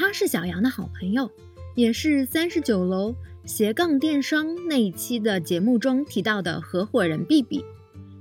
[0.00, 1.30] 他是小杨的好朋友，
[1.74, 7.62] 也是三十九楼斜杠电商那一期的节目中提到的合伙人 B B。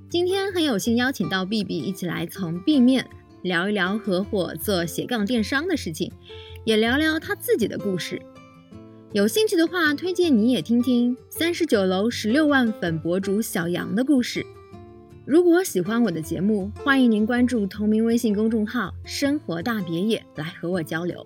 [0.09, 3.09] 今天很有幸邀请到 B B 一起来从 B 面
[3.43, 6.11] 聊一聊合伙做斜杠电商的事情，
[6.65, 8.21] 也聊聊他自己的故事。
[9.13, 14.45] 有兴趣的话，推荐你也听听三十九楼十六万粉博主小杨的故事。
[15.25, 21.25] 如果喜欢我的节目，欢迎您关注同名微信公众号“生活大别野”来和我交流。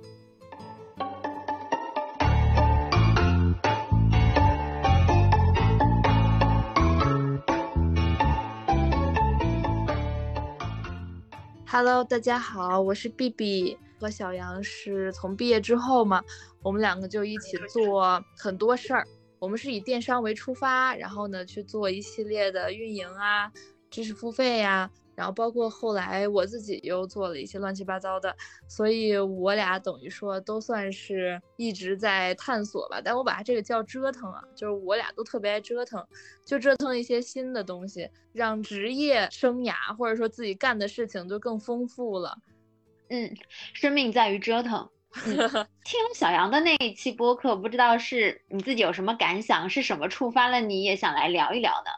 [11.76, 16.24] Hello，大家好，我是 B B，和小杨是从毕业之后嘛，
[16.62, 19.04] 我们两个就一起做很多事儿。
[19.40, 23.52] 我们是以电商为出发，然后呢去做一系列的运营啊。
[23.90, 28.36] 知识付费呀，然后包括后来我自己又做了一些乱七八糟的，
[28.68, 33.02] 所以我俩等于说都算是一直在探索吧。
[33.04, 36.06] 但我把它这个叫折腾啊，就是我俩都特别爱折腾，
[36.46, 42.38] 就折腾一些新的东西，让职业生涯或者说自己干的事情就更丰富了。
[43.10, 43.36] 嗯，
[43.74, 44.90] 生命在于折腾。
[45.14, 51.92] 听小杨的那一期播客，不知道是你自己有什么感想，是什么触发了你也想来聊一聊呢？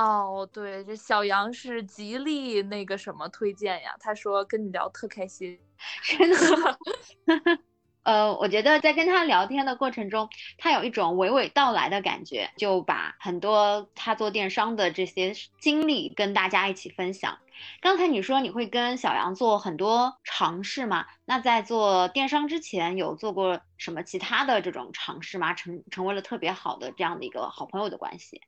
[0.00, 5.58] 哦，对，这小杨是极力那个什么推荐呀，他说跟你聊特开心，
[6.02, 6.78] 真的。
[8.02, 17.38] 呃，我觉得在跟他聊天的过程中，他有一种娓娓道来的感觉，就把很多他做电商的这些经历跟大家一起分享。
[17.82, 21.04] 刚才你说你会跟小杨做很多尝试吗？
[21.26, 25.52] 那在做电商之前有做过什么其他的这种尝试吗？
[25.52, 28.40] 成成为了特别好的这样的一个好朋友的关系。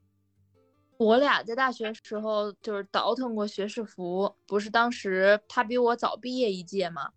[1.03, 7.11] 我俩在大学时候就是倒腾过学士服，不是当时他比我早毕业一届嘛，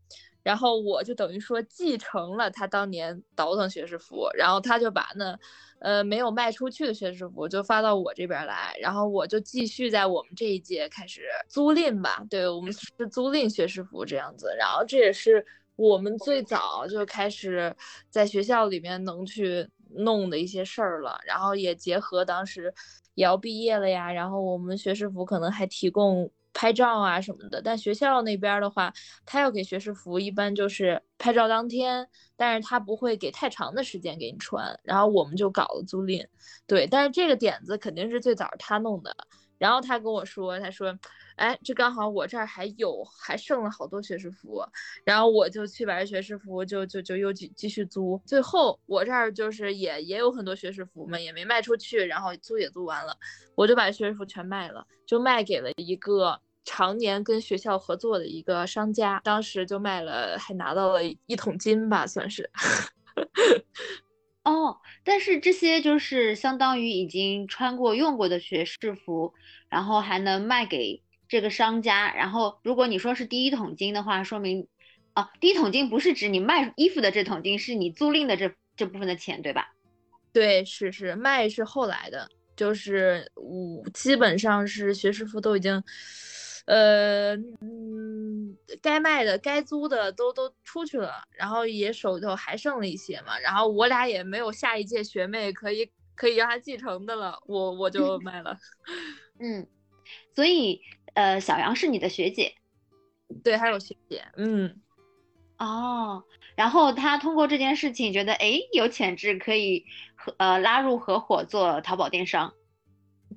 [0.44, 5.38] 然后我就等于说继承了他当年倒腾学士服，然后他就把那，
[5.80, 17.75] 呃没有卖出去的学士服就发到我这边来，然后我就继续在我们这一届开始租赁吧，对我们是租赁学士服这样子，然后这也是我们最早就开始
[18.09, 22.73] 在学校里面能去弄的一些事儿了，然后也结合当时。
[23.16, 28.94] 也要毕业了呀，然后我们学士服可能还提供拍照啊什么的，但学校那边的话，
[29.26, 36.26] 他要给学士服，一般就是拍照当天，但是他不会给太长的时间给你穿，然后我们就搞了租赁，
[36.68, 39.16] 对，但是这个点子肯定是最早他弄的。
[39.58, 40.94] 然后他跟我说，他说，
[41.35, 44.63] 哎，这刚好我这儿还有，还剩了好多学士服，
[45.03, 48.22] 然后我就去把这学士服就就就又继继续租。
[48.25, 53.18] 最后我这儿就是也也有很多学士服嘛，也没卖出去，然后租也租完了，
[53.56, 62.50] 我就把学士服全卖了，就卖给了一个常年跟学校合作的一个商家，当时就卖了，还拿到了一桶金吧，算是。
[64.44, 69.34] 哦，但是这些就是相当于已经穿过、用过的学士服，
[69.69, 72.13] 然后还能卖给这个商家。
[72.13, 74.68] 然后，如果你说是第一桶金的话，说明，
[75.13, 79.74] 啊，第一桶金不是指你卖衣服的这桶金，是你租赁的这这部分的钱，对吧？
[80.34, 85.84] 对，是是，卖是后来的，就是我基本上是学士服都已经。
[86.68, 98.58] 呃嗯，该卖的、该租的都都出去了，然后也手头还剩了一些嘛，然后我俩也没有下一届学妹可以可以让她继承的了，我我就 卖了。
[99.40, 99.68] 嗯，
[100.34, 100.81] 所以
[101.16, 102.56] 呃，小杨是你的学姐，
[103.44, 104.80] 对，还有学姐，嗯，
[105.58, 106.24] 哦，
[106.56, 112.53] 然后他通过这件事情觉得哎有潜质，可以和呃拉入合伙做淘宝电商。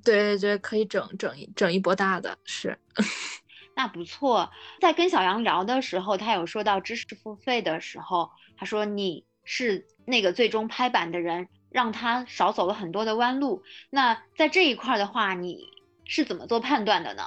[0.05, 2.79] 对对，可以整整一整一波大的，是，
[3.75, 4.51] 那不错。
[4.81, 13.63] 在跟小杨聊的时候，他有说到知识付费的时候，他说你是那个最终拍板的人，让他少走了很多的弯路。
[13.91, 15.65] 那在这一块的话，你
[16.05, 17.23] 是怎么做判断的呢？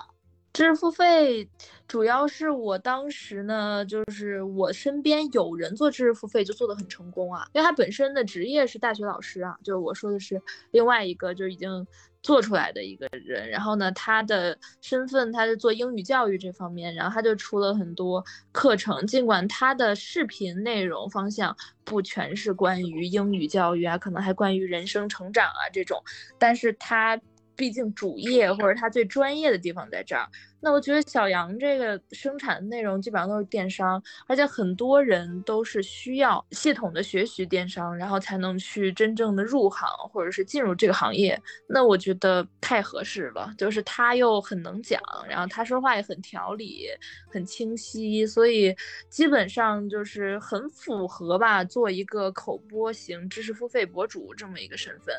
[0.54, 1.50] 知识付费
[1.88, 11.86] 主要是我当时呢，就是我身边有人做知识付费就做得很成功啊，因为他本身的职业是大学老师啊，就是我说的是另外一个，就是已经。
[12.24, 19.08] 做出来的一个人，然后呢，他的身份他是做英语教育这方面，然后他就出了很多课程。
[19.08, 26.00] 尽管他的视频内容方向不全是关于英语教育啊，可能还关于人生成长啊这种，
[26.38, 27.20] 但是他
[27.62, 30.28] 毕竟主业或者他最专业的地方在这儿，
[30.64, 41.42] 那我觉得小杨这个生产的内容基本上都是电商，而且很多人都是需要系统的学习电商，然后才能去真正的入行或者是进入这个行业。
[41.68, 46.88] 那我觉得太合适了，就是他又很能讲，然后他说话也很条理、
[47.28, 48.76] 很清晰，所以
[49.10, 55.16] 基本上就是很符合吧，做一个口播型知识付费博主这么一个身份。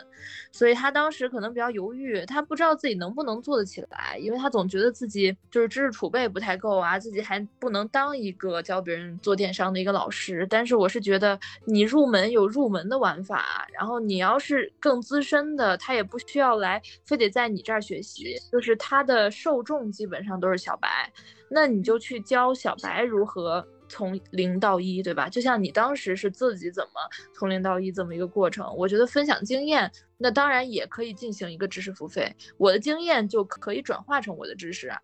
[0.53, 5.32] 所以他当时可能比较犹豫，他不知道自己能不能做得起来，因为他总觉得自己。
[5.51, 10.47] 就是知识储备不太够啊，自己还不能当一个教别人做电商的一个老师。
[10.49, 18.37] 但是我是觉得，你入门有入门的玩法，然后你要是更资深的，他也不需要来，非得在你这儿学习。
[18.51, 21.13] 就是他的受众基本上都是小白，
[21.49, 25.29] 那你就去教小白如何从零到一，对吧？
[25.29, 26.91] 就像你当时是自己怎么
[27.35, 34.99] 从零到一这么一个过程，我觉得分享经验，那当然也可以进行一个知识付费，我的经验就可以转化成我的知识啊。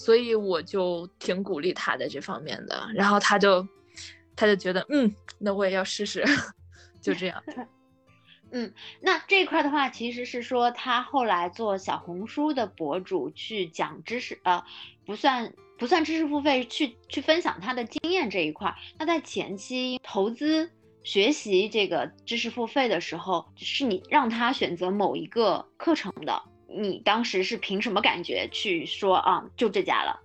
[0.00, 3.68] 所以我就挺鼓励他的这方面的，然后他就，
[4.34, 6.24] 他就觉得，嗯，那我也要试试，
[7.02, 7.42] 就这样。
[8.50, 14.64] 嗯，那这一块的话，其实是说他后来做小红书的博主去讲知识，呃，
[15.04, 18.74] 不算不算知识付费，去去分享他的经验这一块。
[18.98, 20.70] 那在前期投资
[21.04, 26.42] 学习这个知识付费的时候，是你让他选择某一个课程的。
[26.72, 29.44] 你当时是凭什么感觉去说啊？
[29.56, 30.20] 就这家了？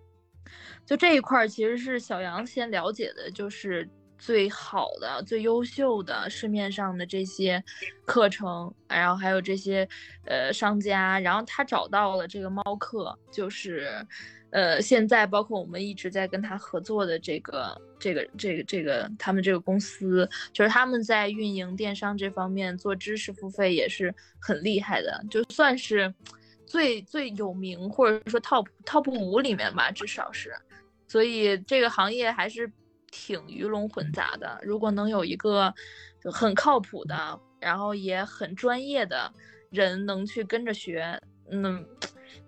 [0.86, 3.89] 就这一块儿，其实是小杨先了解的，就是
[4.19, 7.63] 最好的、最优秀的市面上的这些
[8.06, 9.88] 课程，然后还有这些
[10.25, 14.06] 呃商家，然后他找到了这个猫课，就是
[14.55, 26.13] 呃现在包括我们一直在跟他合作的这个这个这个这个他们这个公司，就是他们在运营电商这方面做知识付费也是很厉害的，就算是。
[26.67, 30.51] 最最有名，或者说 top top 五里面吧，至少是，
[31.07, 32.69] 所以这个行业还是
[33.11, 34.59] 挺鱼龙混杂的。
[34.63, 35.71] 如果能有一个
[36.33, 39.31] 很靠谱的，然后也很专业的
[39.69, 41.79] 人能去跟着学，那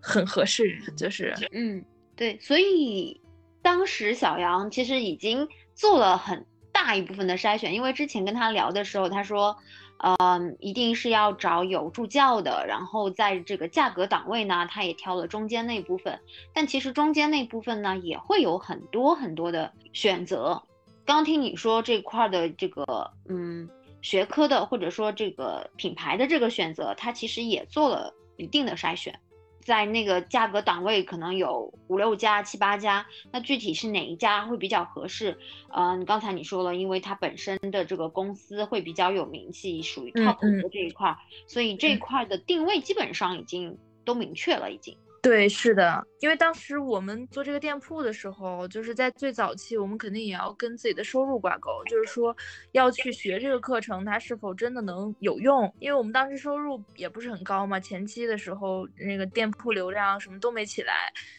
[0.02, 0.76] 很合适。
[0.98, 1.86] 就是，嗯，
[2.18, 2.38] 对。
[2.42, 3.22] 所以
[3.62, 9.56] 当时小杨其实已经做了很大一部分的筛选，因为之前跟他聊的时候，他说。
[10.00, 16.20] 嗯，一定是要找有助教的，然后在这个价格档位呢，他也挑了中间那部分。
[16.54, 20.62] 但其实中间那部分呢，也会有很多很多的选择。
[21.04, 23.68] 刚听你说这块的这个，嗯，
[24.04, 29.20] 学科的或者说这个品牌的这个选择，他其实也做了一定的筛选。
[29.68, 35.38] 在那个价格档位可能有五六家、七八家，那具体是哪一家会比较合适？
[35.76, 41.18] 嗯，刚才你说了，因为它本身的这个公司会比较有名气，属于 top 的这一块，
[41.48, 44.98] 所以这一块的定位基本上已经都明确了，已经。
[45.28, 52.34] 对，是的，因为当时我们做这个店铺的时候，就是在最早期，我们肯定也要跟自己的收入挂钩，就是说
[52.72, 55.70] 要去学这个课程，它是否真的能有用？
[55.80, 60.94] 因为我们当时收入也不是很高嘛，前期的时候那个店铺流量什么都没起来，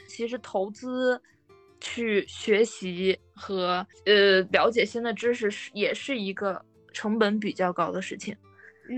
[0.07, 1.19] 其实投资
[1.81, 6.63] 去学习和呃了解新的知识是也是一个
[6.93, 8.37] 成本比较高的事情，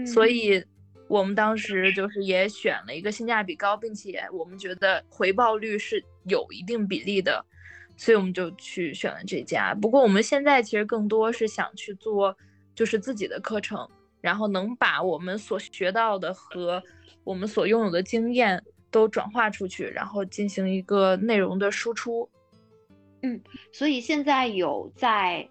[0.04, 0.64] 所以。
[1.10, 7.44] 我们当时就是也选了一个性价比高，并且我们觉得回报率是有一定比例的，
[7.96, 9.74] 所以我们就去选了这家。
[9.74, 12.36] 不过我们现在其实更多是想去做，
[12.76, 13.88] 就是自己的课程，
[14.20, 16.80] 然后能把我们所学到的和
[17.24, 22.30] 我们所拥有的经验都转化出去，然后进行一个内容的输出。
[23.22, 23.40] 嗯，
[23.72, 25.48] 所以现在有在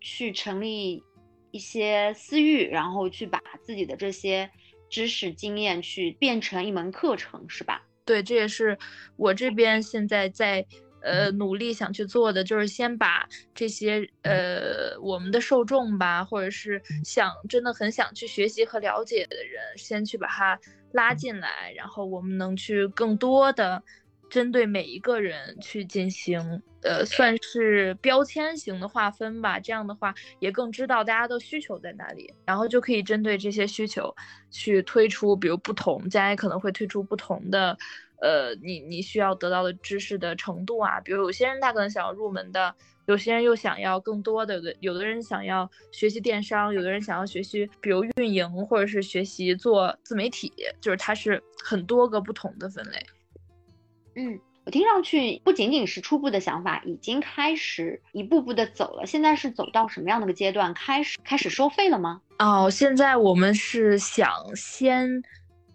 [0.00, 1.02] 去成立
[1.50, 4.48] 一些私域，然后去把自己的这些。
[4.96, 7.82] 知识经验去变成一门课程是吧？
[8.06, 8.78] 对，这也是
[9.16, 10.64] 我这边现在在
[11.02, 20.58] 呃努力想去做的，就是先把这些呃我们的受众吧，或者是想真的很想去学习和了解的人，先去把他
[20.92, 23.82] 拉进来，然后我们能去更多的。
[24.28, 26.40] 针对每一个人去进行，
[26.82, 29.58] 呃，算是标签型的划分吧。
[29.60, 34.14] 这样的话，也更知道大家的需求在哪里，然后就可以针对这些需求
[34.50, 37.76] 去推出，比如不同，将来可能会推出不同的，
[38.20, 41.00] 呃，你你需要得到的知识的程度啊。
[41.00, 42.74] 比如有些人他可能想要入门的，
[43.06, 53.00] 有些人又想要更多的，有的人想要学习电商，有的人想要学习，比如运营或者是学习做自媒体，就是它是很多个不同的分类。
[54.16, 59.06] 嗯，我听上去不仅仅是初步的想法，已经开始一步步的走了。
[59.06, 60.72] 现在是走到什么样的个阶段？
[60.72, 62.22] 开始开始收费了吗？
[62.38, 65.22] 哦，现在我们是想先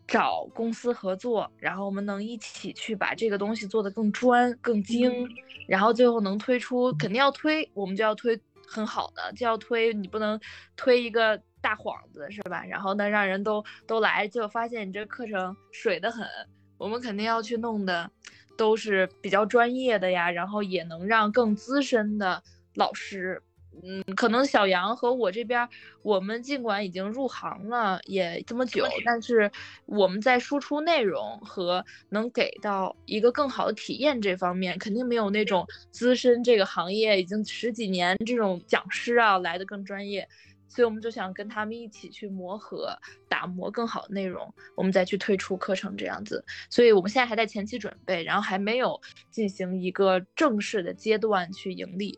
[0.08, 5.28] 找公司合作，然后我们能一起去把这个东西做得更专、更精，
[5.68, 10.40] 然后最后能推出，肯定要推，我们就要推很好的，就要推，你不能
[10.76, 12.64] 推一个大幌子，是吧？
[12.66, 16.28] 然后呢，让人都都来，结果发现你这课程水得很，
[16.82, 18.10] 我们肯定要去弄的
[18.58, 22.42] 都是比较专业的呀，然后也能让更资深的
[22.74, 23.40] 老师。
[23.84, 25.70] 嗯，可能小杨和我这边，
[26.02, 29.50] 我们尽管已经入行了也这么久，但是
[29.86, 40.28] 我们在输出内容和能给到一个更好的体验这方面，肯定没有那种资深这个行业已经十几年这种讲师啊来的更专业。
[40.72, 42.98] 所以我们就想跟他们一起去磨合，
[43.28, 46.46] 打磨更好的内容，我们再去推出课程这样子。
[46.70, 52.18] 所以我们现在还在前期准备，然后还没有进行一个正式的阶段去盈利。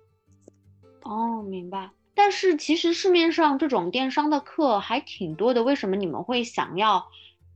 [1.01, 1.89] 哦，明白。
[2.13, 7.07] 但是其实市面上这种电商的课还挺多的，为什么你们会想要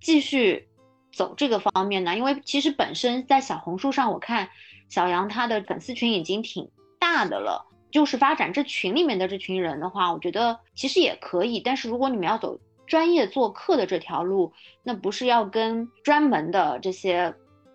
[0.01, 0.67] 继续
[1.13, 2.17] 走这个方面呢？
[2.17, 4.49] 因为其实本身在小红书上，我看
[4.89, 7.67] 小杨他的粉丝群已经挺大的了。
[7.91, 11.59] 就是发展这群里面的这群人的话，我觉得其实也可以。
[11.59, 14.51] 但是如果你们要走专业做客的这条路，
[14.83, 17.33] 那不是要跟专门的这些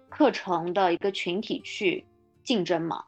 [0.08, 2.04] 课程的一个群体去
[2.44, 3.04] 竞争吗？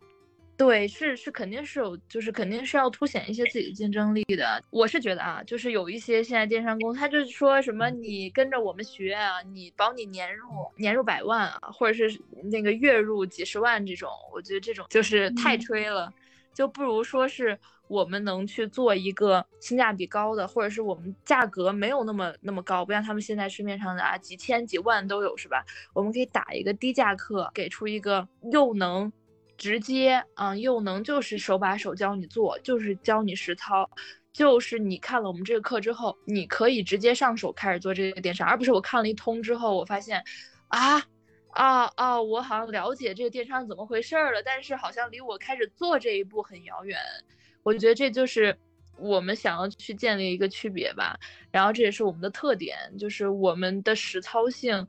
[0.57, 4.63] 对，是是，肯定是有，就是肯定是要凸显一些自己的竞争力的。
[4.71, 10.47] 我是觉得啊，就是有一些现在电商公司，他就是说什么你跟着我们学啊，你保你年入
[10.77, 12.21] 年入百万啊，或者是
[12.53, 16.13] 那个月入几十万这种，我觉得这种就是太吹了，
[16.55, 17.59] 就不如说是
[17.89, 25.63] 我们能去做一个性价比高的，或者是我们价格没有那么那么高，不像他们现在市面上的啊几千几万都有，是吧？
[25.93, 29.13] 我们可以打一个低价课，给出一个又能。
[29.57, 33.89] 直接啊，又能就是手把手教你做，就是教你实操，
[34.33, 40.21] 就是你看了我们这个课之后，你可以直接上手开始做这个电商，而不是我看了一通之后，我发现，
[40.67, 41.01] 啊
[41.55, 46.99] 啊啊，我好像了解这个电商怎么回事了，但是好像离我开始做这一步很遥远。
[47.63, 48.57] 我觉得这就是
[48.99, 51.19] 我们想要去建立一个区别吧，
[51.51, 54.87] 然后这也是我们的特点，就是我们的实操性。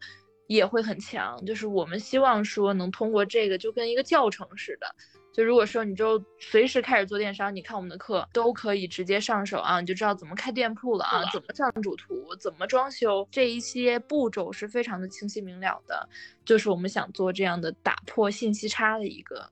[0.48, 4.96] 也会很强，就是我们希望说能通过这个，就跟一个教程似的。
[5.36, 16.08] 就如果说你就随时开始做电商，你看我们的课都可以直接上手啊，你就知道怎么开店铺了啊，怎么上主图，怎么装修，这一些步骤是非常的清晰明了的。
[16.46, 19.46] 就是我们想做这样的打破信息差的一个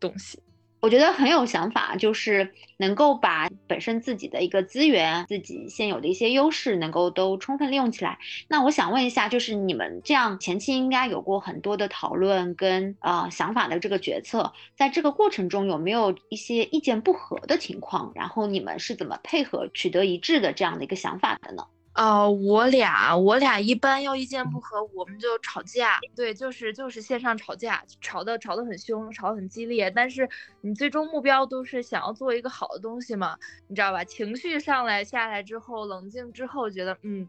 [0.00, 0.42] 东西。
[0.80, 8.18] 我觉得很有想法，就是能够把本身自己的一个资源、自己现有的一些优势，能够都充分利用起来。
[8.48, 18.10] 那我想问一下，就是你们这样前期应该有过很多的讨论跟呃想法的这个决策，在这个过程中有没有一些意见不合的情况？
[18.14, 21.64] 然后你们是怎么配合取得一致的这样的一个想法的呢？
[22.00, 25.98] 哦，我俩我俩一般要意见不合，我们就吵架。
[26.16, 29.90] 对，就是就是线上吵架，吵得吵得很凶，吵得很激烈。
[29.90, 30.26] 但是
[30.62, 33.36] 你最终目标都是想要做一个好的东西嘛，
[33.68, 34.02] 你知道吧？
[34.02, 37.28] 情绪上来下来之后，冷静之后，觉得嗯，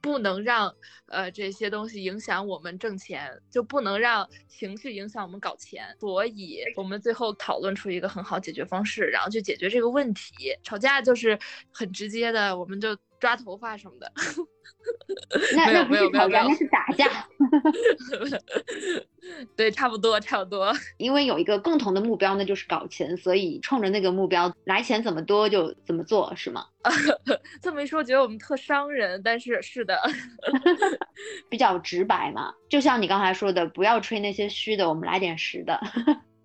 [0.00, 0.74] 不能让
[1.06, 5.94] 呃这些东西影响我们挣钱，就不能让情绪影响我们搞钱。
[6.00, 10.32] 所以我们最后讨论出一个很好解决方式，然后去解决这个问题。
[10.64, 11.38] 吵架就是
[11.72, 12.98] 很直接的，我们就。
[13.20, 14.12] 抓头发什么的，
[15.56, 17.06] 那那不是吵架，那是打架。
[19.56, 20.72] 对，差不多，差不多。
[20.96, 26.64] 因为有一个共同的目标，那就是搞钱，所以冲着那个目标来钱怎么多就怎么做，是吗？
[27.60, 30.00] 这么一说，觉得我们特伤人，但是是的，
[31.50, 32.52] 比较直白嘛。
[32.68, 35.78] 就像你刚才说的，不要吹那些虚的，我们来点实的。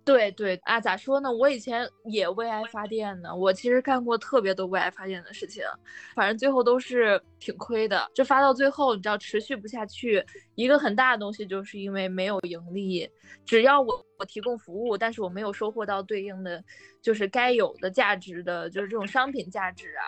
[0.06, 1.32] 对对啊，咋说呢？
[1.32, 3.34] 我以前也为爱发电呢。
[3.34, 5.64] 我其实干过特别多为爱发电的事情，
[6.14, 8.10] 反正最后都是挺亏的。
[8.14, 10.24] 就发到最后，你知道持续不下去，
[10.56, 13.10] 一个很大的东西就是因为没有盈利。
[13.46, 16.62] 只要我我提供服务，但是我没有收获到对应的，
[17.02, 20.04] 就是该有的价值的，就是这种商品价值啊。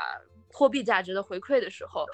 [0.56, 2.06] 货币价值的回馈的时候，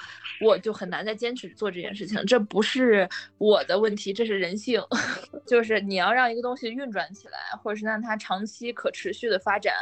[0.43, 2.19] 我就很难再坚持做这件事情。
[2.25, 3.07] 这不是
[3.37, 4.81] 我的问题，这是人性。
[5.45, 9.73] 就是你要让一个东西运转起来，或者是让它长期可持续的发展，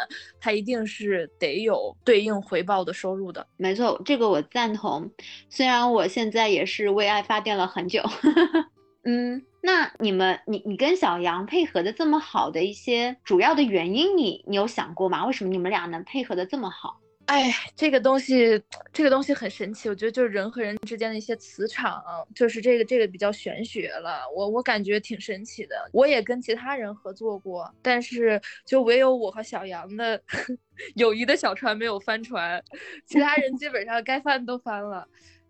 [0.42, 3.46] 它一定是得有对应回报的收入的。
[3.56, 5.10] 没错，这个我赞同。
[5.50, 8.04] 虽然我现在也是为爱发电了很久。
[9.06, 15.25] 嗯，那你们，你你跟小杨配合的这么好的一些主要的原因，你你有想过吗？
[15.25, 17.00] 为什么你们俩能配合的这么好？
[17.29, 18.59] 哎，这个东西，
[18.91, 19.88] 这个东西很神奇。
[19.88, 24.24] 我觉得就是人和人之间的一些磁场，就是这个这个比较玄学了。
[24.36, 25.75] 我我感觉挺神奇的。
[25.93, 30.19] 我也跟其他人合作过，但是就唯有我和小杨的
[30.98, 32.59] 友谊的小船没有翻船，
[33.05, 35.07] 其他人基本上该翻都翻了。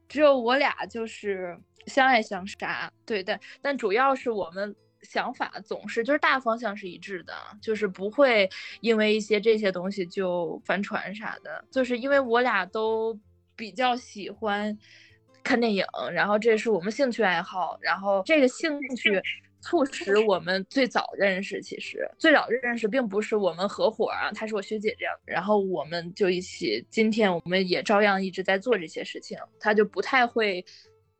[0.09, 2.91] 只有我俩就是相爱相杀。
[3.05, 8.50] 对，但但主要是我们想法总是就是大方向是一致的，就是不会
[8.82, 11.63] 因为一些这些东西就翻船啥的。
[11.72, 13.18] 就是因为我俩都
[13.56, 14.77] 比较喜欢
[15.44, 19.22] 看电影，然后这是我们兴趣爱好，然后这个兴趣。
[19.62, 30.63] 促使我们最早认识，其实最早认识并不是我们合伙啊，她是我学姐这样，然后我们就一起，今天我们也照样一直在做这些事情，她就不太会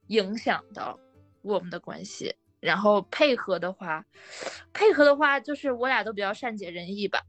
[0.08, 0.98] 影响到
[1.42, 2.34] 我们的关系。
[2.60, 4.06] 然后配合的话，
[4.74, 7.20] 配合的话就是我俩都比较善解人意吧。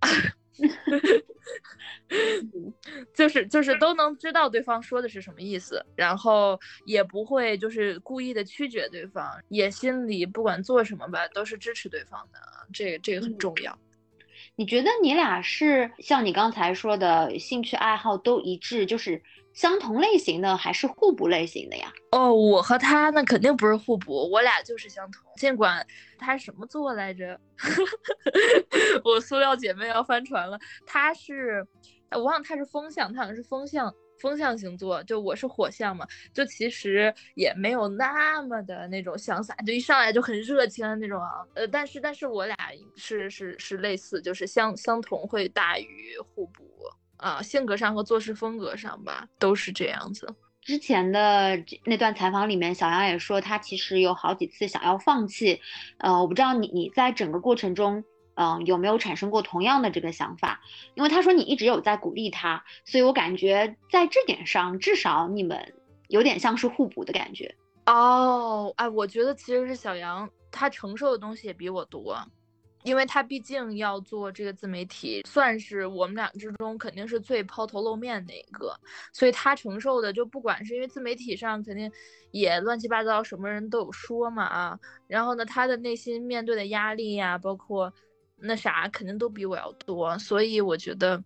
[3.14, 12.38] 就是就是都能知道对方说的是什么意思，然后也不会就是故意的曲解对方，也心里不管做什么吧，都是支持对方的，
[12.72, 13.78] 这个这个很重要。
[14.56, 19.22] 你觉得你俩是像你刚才说的兴趣爱好都一致，就是
[19.52, 21.92] 相同类型的，还是互补类型的呀？
[22.12, 25.22] 哦，我和他那肯定不是互补，我俩就是相同。
[25.36, 25.84] 尽管
[26.18, 27.38] 他什么座来着？
[29.04, 30.58] 我塑料姐妹要翻船了。
[30.86, 31.66] 他是，
[32.12, 35.02] 我忘了他是风象，他好像是风象风象星座。
[35.02, 41.44] 就我是火象嘛，就其实也没有那么的那种潇洒，就一上来就很热情的那种啊。
[41.54, 42.56] 呃，但是但是我俩
[42.96, 46.69] 是是是类似，就是相相同会大于互补
[47.20, 50.34] 啊，性格上和做事风格上吧，都是这样子。
[50.62, 55.60] 之前的那段采访里面，小杨也说他其实有好几次想要放弃。
[55.98, 60.60] 呃，我不知道你你在整个过程中，嗯，有没有产生过同样的这个想法？
[60.94, 65.74] 因为他说你一直有在鼓励他，所以我感觉在这点上，至少你们
[66.08, 67.54] 有点像是互补的感觉。
[67.86, 72.16] 哦，哎，我觉得其实是小杨他承受的东西也比我多。
[72.82, 78.74] 因为他毕竟要做这个自媒体，算是我们俩之中肯定是最抛头露面的一个，
[79.12, 81.90] 所以他承受的就不管是因为自媒体上肯定
[82.30, 87.92] 也乱七八糟，什么人都有说嘛啊，然后呢，他的内心面对的压力呀，包括
[88.36, 91.22] 那啥，肯定都比我要多，所以我觉得，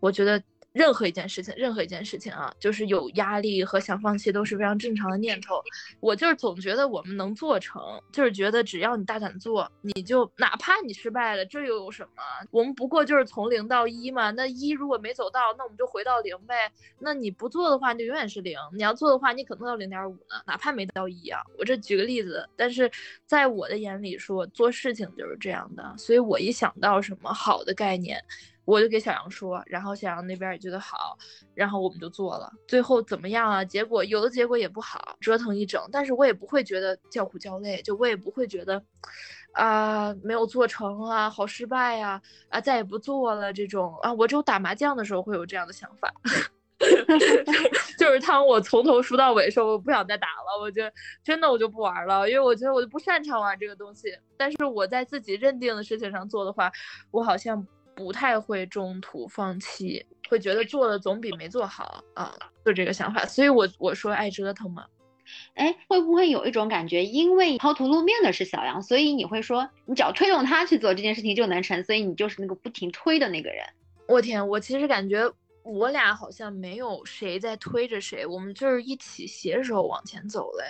[0.00, 0.42] 我觉得。
[0.74, 5.62] 任何一件事情，任何一件事情啊，就是有压力和想放弃都是非常正常的念头。
[6.00, 12.22] 我就是总觉得我们能做成，就是觉得只要你大胆做，你就哪怕你失败了，这又有什么？
[12.50, 14.32] 我们不过就是从零到一嘛。
[14.32, 16.72] 那一如果没走到，那我们就回到零呗。
[16.98, 21.40] 那你不做的话，你就永远是零；你要做的话，你可能到零点五呢，哪怕没到一啊。
[21.56, 22.90] 我这举个例子，但是
[23.26, 25.94] 在我的眼里说，做事情就是这样的。
[25.96, 28.20] 所以我一想到什么好的概念。
[28.64, 31.18] 我就给小杨说，然后小杨那边也觉得好，
[31.54, 32.50] 然后我们就做了。
[32.66, 33.64] 最后怎么样啊？
[33.64, 35.82] 结果有的结果也不好，折腾一整。
[35.92, 38.82] 但是我也不会觉得叫苦叫累，就我也不会觉得，
[39.52, 44.10] 啊，没有做成啊，好失败呀，啊，再也不做了这种啊。
[44.14, 46.10] 我只有打麻将的时候会有这样的想法，
[47.98, 50.82] 就是当我从头输到尾的时候，我不想再打了，我就
[51.22, 54.08] 真的我就不玩了，因为我觉得我就不擅长玩这个东西。
[54.38, 56.72] 但是我在自己认定的事情上做的话，
[57.10, 57.66] 我好像。
[57.94, 63.24] 不太会中途放弃，会觉得做了总比没做好啊，就这个想法。
[63.26, 64.86] 所以，我我说爱折腾嘛。
[65.54, 73.64] 哎，会不会有一种感觉，因为抛头露面的是小杨，所以你会说，你只要推动他去做这件事情就能成，所以你就是那个不停推的那个人。
[74.06, 75.28] 我天，我其实感觉
[75.62, 80.64] 我俩好像没有谁在推着谁，我们就是一起携手往前走嘞。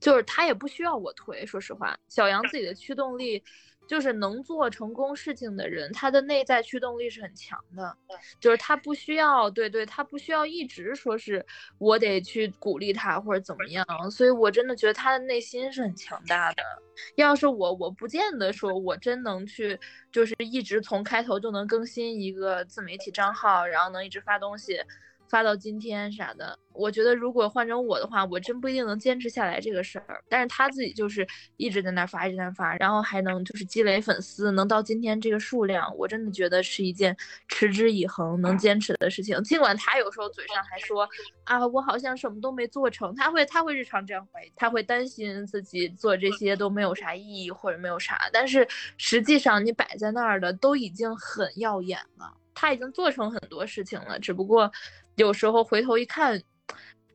[0.00, 3.42] 就是他也不需要我推，说实话，小杨自己的驱动力。
[3.90, 7.96] 就是能做成功事情的人，他的内在驱动力是很强的。
[8.38, 11.44] 就是他不需要，对对，他不需要一直说是
[11.76, 13.84] 我得去鼓励他或者怎么样。
[14.08, 16.62] 所以我真的觉得他的内心是很强大的。
[17.16, 19.76] 要是我，我不见得说我真能去，
[20.12, 24.80] 就是一直从开头就能更新一个自媒体账号，然后能一直发东西。
[25.30, 30.20] 发到今天啥的，我觉得如果换成我的话，我真不一定能坚持下来这个事儿。
[30.28, 31.24] 但是他自己就是
[31.56, 37.16] 一直在那发，一直在那发，然后还能就是积累粉丝，能到今天这个数量，我真的觉得是一件
[37.46, 39.40] 持之以恒、能坚持的事情。
[39.44, 41.08] 尽管他有时候嘴上还说
[41.44, 48.66] 啊，我好像什么都没做成，他会他会日常这样怀疑，他会担心自己做这些都没有啥意义或者没有啥，但是
[48.96, 54.68] 实际上你摆在那儿的都已经很耀眼了，他已经做成很多事情了，只不过。
[55.16, 56.42] 有时候回头一看，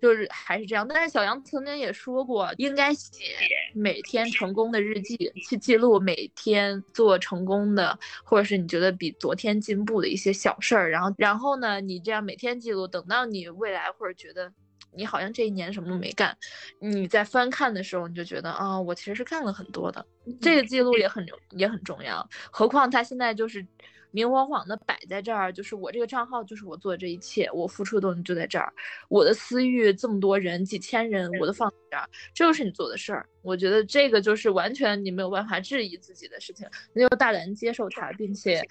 [0.01, 0.87] 就是还是这样。
[0.87, 3.23] 但是小杨曾经也说过，应该写
[3.73, 10.91] 每天成功的日记，去记录每天做成功的，或者是你觉得比昨天进步的一些小事儿。
[10.91, 14.51] 然后，然后呢，你这样每天记录，等到你未来或者觉得
[14.93, 16.37] 你好像这一年什么都没干，
[16.79, 20.05] 你在翻看的时候，你就觉得啊，我其实是干了很多的。
[20.39, 22.27] 这个记录也很也很重要。
[22.51, 23.65] 何况他现在就是。
[24.15, 28.71] 明晃晃的摆在这儿，就是我这个账号就是我做的这一切，我付出的东西就在这儿，
[29.09, 33.27] 我的私域这么多人几千人我都放在这儿，这就是你做的事儿。
[33.41, 38.65] 我觉得这个就是完全你没有办法质疑自己的事情，你就大胆接受它，并且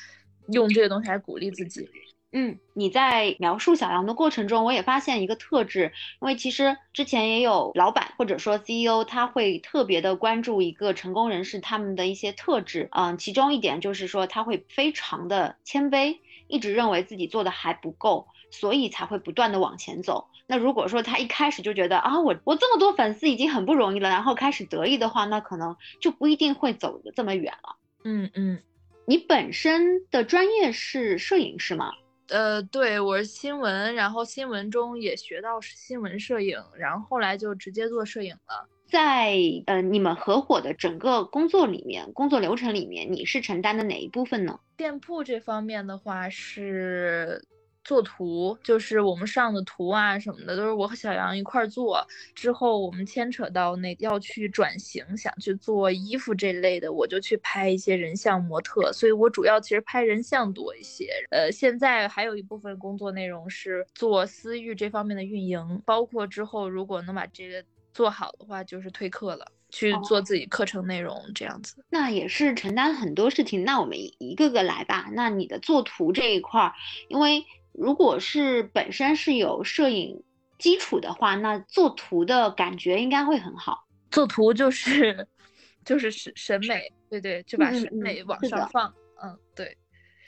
[0.49, 1.87] 用这个东西来鼓励自己。
[2.37, 16.19] 嗯，你在描述小杨的过程中，我也发现一个特质，因为其实之前也有老板或者说 CEO，他会特别的关注一个成功人士他们的一些特质，嗯，其中一点就是说他会非常的谦卑，
[16.49, 20.27] 一直认为自己做的还不够，所以才会不断的往前走。
[20.49, 27.77] 那如果说他一开始就觉得啊，我我这么多粉丝已经很不容易了，然后开始得意的话，那可能就不一定会走的这么远了。
[28.03, 28.61] 嗯嗯，
[29.07, 31.93] 你本身的专业是摄影师吗？
[32.29, 38.69] 呃，对，我是新闻，然后新闻中也学到新闻摄影，然后后来就直接做摄影了。
[38.87, 44.59] 在呃你们合伙的整个工作里面，工作流程里面，你是承担的哪一部分呢？
[44.77, 47.45] 店铺这方面的话是。
[47.85, 52.05] 做图就是我们上的图啊什么的，都是我和小杨一块儿做。
[52.35, 58.91] 之后我们牵扯到那要去转型，想去做衣服这类的，我就去拍一些人像模特。
[58.93, 61.11] 所以我主要其实拍人像多一些。
[61.31, 71.85] 呃，现在还有一部分工作内容是做私域这方面的运营，包括之后如果能把这个做好的话，就是推课了，去做自己课程内容这样子。
[71.91, 73.63] 那也是承担很多事情。
[73.63, 75.11] 那我们一个个来吧。
[75.13, 76.73] 那你的做图这一块儿，
[77.09, 77.45] 因为。
[77.75, 80.23] 如果是本身是有摄影
[80.59, 83.87] 基础的话，那做图的感觉应该会很好。
[84.11, 85.27] 做图就是
[85.85, 88.95] 就是审审美，对对，就把审美往上放。
[89.23, 89.77] 嗯，对，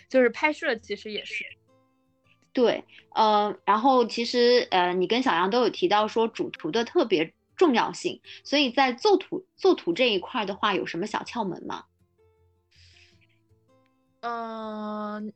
[0.08, 1.44] 就是拍摄其实也是。
[2.52, 11.84] 对，呃，然后其实呃，你跟小杨都有提到说主图的特别重要性，所以在做图做图这一块的话，有什么小窍门吗？
[14.20, 15.32] 嗯。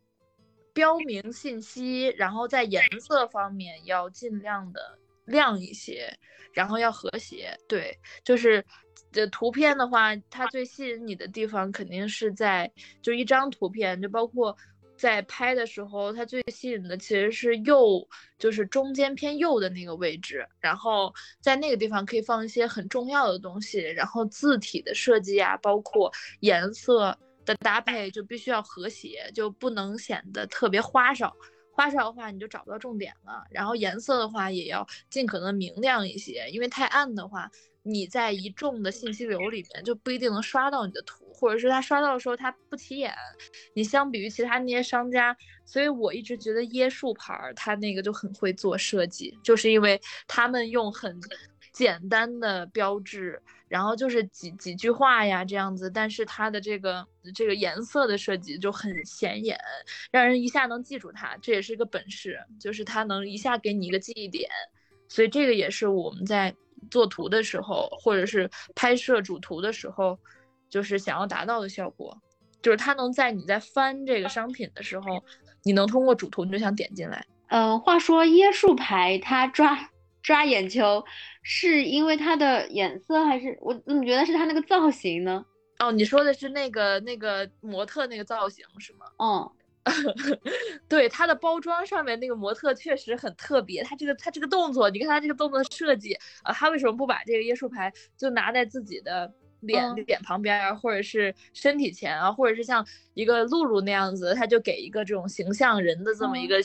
[0.80, 6.10] 标明信息，然后在颜色方面要尽量的亮一些，
[6.54, 7.54] 然后要和谐。
[7.68, 8.64] 对，就是
[9.12, 14.56] 这图片的话，它最吸引你的地方肯定是在就一张图片，就包括
[14.96, 21.12] 在拍的时候，它最吸引的其实是右，就是中间偏右的那个位置，然后
[21.42, 27.14] 在那个地方可以放一些很重要的东西，然后字体的设计啊，包括颜色。
[27.44, 31.34] 的搭配就必须要和谐，就不能显得特别花哨。
[31.72, 33.42] 花哨的话，你就找不到重点了。
[33.50, 37.50] 然后颜色的话，也要尽可能明亮一些，因为太暗的话，
[37.82, 43.14] 你在一众的信息流里面就不一定能刷到你的图，或者是他刷到的时候他不起眼。
[43.74, 51.18] 你相比于其他那些商家，所以我一直觉得椰树牌儿它那个就很会做设计，就是因为他们用很
[51.72, 53.40] 简单的标志。
[53.70, 59.56] 然后就是几几句话呀，这样子，但是它的这个这个颜色的设计就很显眼，
[60.10, 64.50] 让人一下能记住它，这也是一个本事，就是它能一下给你一个记忆点，
[65.08, 66.52] 所以这个也是我们在
[66.90, 70.18] 做图的时候，或者是拍摄主图的时候，
[70.68, 72.20] 就是想要达到的效果，
[72.60, 75.22] 就是它能在你在翻这个商品的时候，
[75.62, 77.24] 你能通过主图你就想点进来。
[77.50, 79.89] 嗯，话说椰树牌它抓。
[80.22, 81.04] 抓眼球
[81.42, 85.44] 是因为它的颜色，还是我怎么觉得是它那个造型呢？
[85.78, 89.06] 哦，你说的是那个那个模特那个造型是吗？
[89.18, 89.50] 嗯，
[90.88, 99.32] 对，它的包装上面那个模特确实很特别，它这个它这个动作，你看它这个动作设计啊，它为什么不把这个椰树牌就拿在自己的？
[99.60, 106.56] 脸脸旁边啊，或者是身体前啊，或者是像一个露露那样子，他就给一个这种形象人的这么一个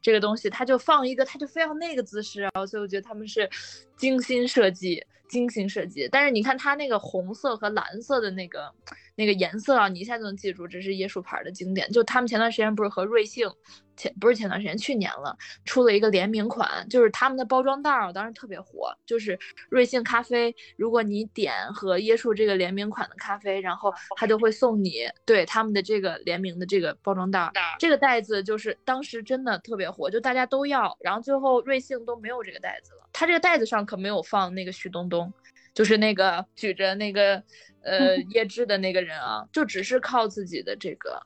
[0.00, 3.48] 这个东西，他就放一个，他就非要那个姿势啊，所以我觉得他们是
[3.96, 5.04] 精心设计。
[5.28, 8.72] 精心设计，但是你看他那个红色和蓝色的那个
[9.18, 11.90] 那个颜色啊，你一下就能记住这是椰树牌的经典。
[11.90, 13.50] 就他们前段时间不是和瑞幸
[13.96, 19.36] 前不是前段时间去年了，出了一个联名款，就是他们的包装袋儿当时特别火，就是
[19.68, 33.08] 瑞幸咖啡，如果你点和椰树这个联名款的咖啡，然后他就会送你对他们的这个联名的这个包装袋儿，这个袋子就是当时真的特别火，就大家都要，然后最后瑞幸都没有这个袋子了。
[33.12, 35.32] 它这个袋子上可没有放那个许东东，
[35.74, 37.42] 就是那个举着那个
[37.82, 41.20] 呃 椰汁的那个人啊，就只是靠自己的这个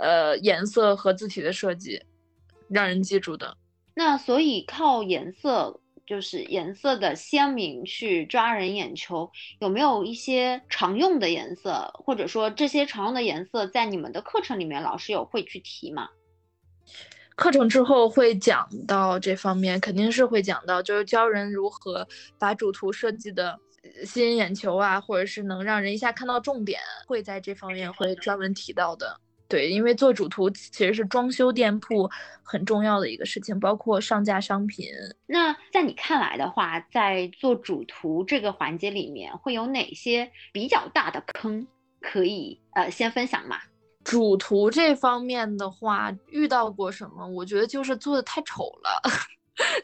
[0.00, 2.02] 呃颜色和字体的设计，
[2.68, 3.56] 让人记住的。
[3.94, 16.08] 那所以靠颜色，就是颜色的鲜明去抓人眼球，有没有一些常用的颜色，或者说这些常用的颜色在你们的课程里面，老师有会去提吗？
[17.34, 22.06] 课程之后会讲到这方面，肯定是会讲到，就是教人如何
[22.38, 23.58] 把主图设计的
[24.04, 29.20] 吸引眼球啊，或者是能让人一下看到重点，会在这方面会专门提到的。
[29.48, 32.10] 对，因为做主图其实是装修店铺
[32.42, 34.86] 很重要的一个事情，包括上架商品。
[35.26, 41.66] 那在你看来的话，在做主图这个环节里面，会有哪些比较大的坑
[42.00, 43.58] 可以呃先分享吗？
[44.04, 47.26] 主图这方面的话，遇到过什么？
[47.26, 49.10] 我觉得就是做的太丑了。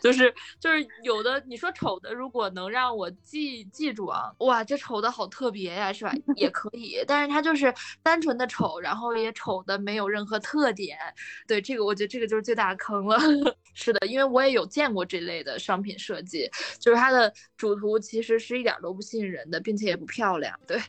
[0.00, 6.12] 就是就是有的你说丑的，如果能让我记记住啊，哇，这丑的好特别呀，是吧？
[6.36, 10.98] 也可以，但是它就是单纯的丑，然后也丑的没有任何特点。
[11.46, 13.18] 对这个，我觉得这个就是最大的坑了。
[13.74, 20.58] 是的，因为我也有见过这类的商品设计，就是它的主图其实是一点都不吸引人的，并且也不漂亮。
[20.66, 20.80] 对，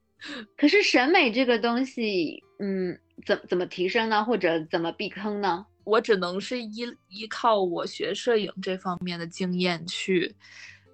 [0.56, 4.22] 可是审美这个东西，嗯，怎怎么提升呢？
[4.24, 5.64] 或者怎么避坑呢？
[5.86, 10.34] 我只能是依依靠我学摄影这方面的经验去，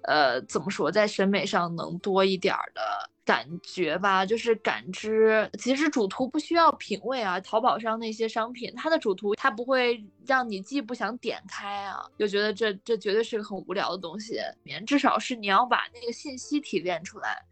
[0.03, 2.81] 呃，怎么说，在审美上能多一点儿的
[3.25, 5.49] 感觉吧，就是感知。
[5.57, 14.39] 其实主图不需要品味啊，淘宝上那些商品，它的主图它不会让你既不想点开啊，又觉得这这绝对是个很无聊的东西。
[14.85, 17.43] 至少是你要把那个信息提炼出来，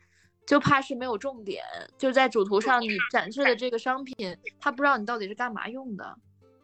[0.46, 1.64] 就怕是没有重点，
[1.98, 6.16] 就是在主图上你展示的这个商品，他不知道你到底是干嘛用的。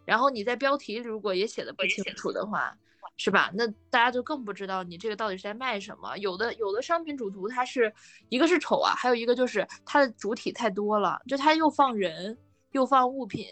[0.08, 2.74] 然后你在标题如果也写的不清楚的话，
[3.18, 3.52] 是吧？
[3.54, 6.18] 那大家就更不知道你这个到底是在卖什么。
[6.18, 7.94] 有的有的商品主图它是
[8.30, 12.38] 一个是丑啊，还有一个就是它的主体太多了，就它又放人，
[12.72, 13.48] 又放物品，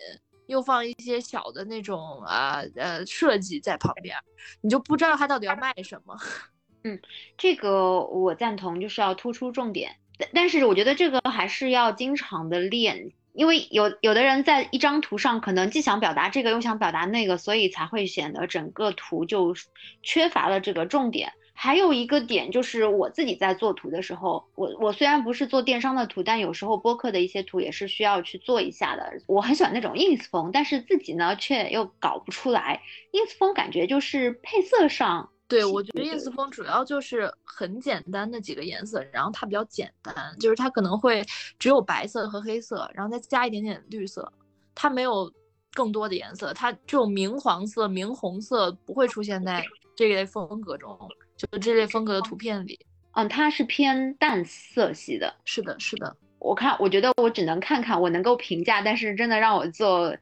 [0.45, 4.15] 又放一些小的那种啊呃设计在旁边，
[4.61, 6.17] 你就不知道它到底要卖什么。
[6.85, 6.97] 嗯，
[7.37, 9.97] 这个我赞同，就是要突出重点。
[10.17, 13.11] 但但是我觉得这个还是要经常的练。
[13.35, 19.53] 因为有有的人在一张图上可能既想表达这个又想表达那个，所以才会显得整个图就
[20.01, 21.33] 缺乏了这个重点。
[21.57, 29.21] 还有一个点就是我自己在做图的时候，我我虽然不是做电商的图，但有时候播客的一些图也是需要去做一下的。
[29.27, 32.81] 我很喜欢那种 ins 风，但是自己呢却又搞不出来
[33.13, 35.29] ins 风，感觉就是配色上。
[35.47, 41.23] 对，我觉得 ins 风主要就是很简单的几个颜色，然后它比较简单，就是它可能会
[41.59, 44.31] 只有白色和黑色，然后再加一点点绿色，
[44.73, 45.31] 它没有
[45.73, 49.63] 更多的颜色，它这种明黄色、明红色不会出现在
[49.95, 50.97] 这类风格中，
[51.37, 52.79] 就这类风格的图片里。
[53.11, 55.33] 嗯，它是偏淡色系的。
[55.45, 56.15] 是的，是的。
[56.39, 60.15] 我看，我觉得我只能看看，我能够评价，但是真的让我做，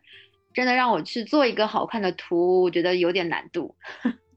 [0.53, 3.75] 真的让我去做一个好看的图，我觉得有点难度。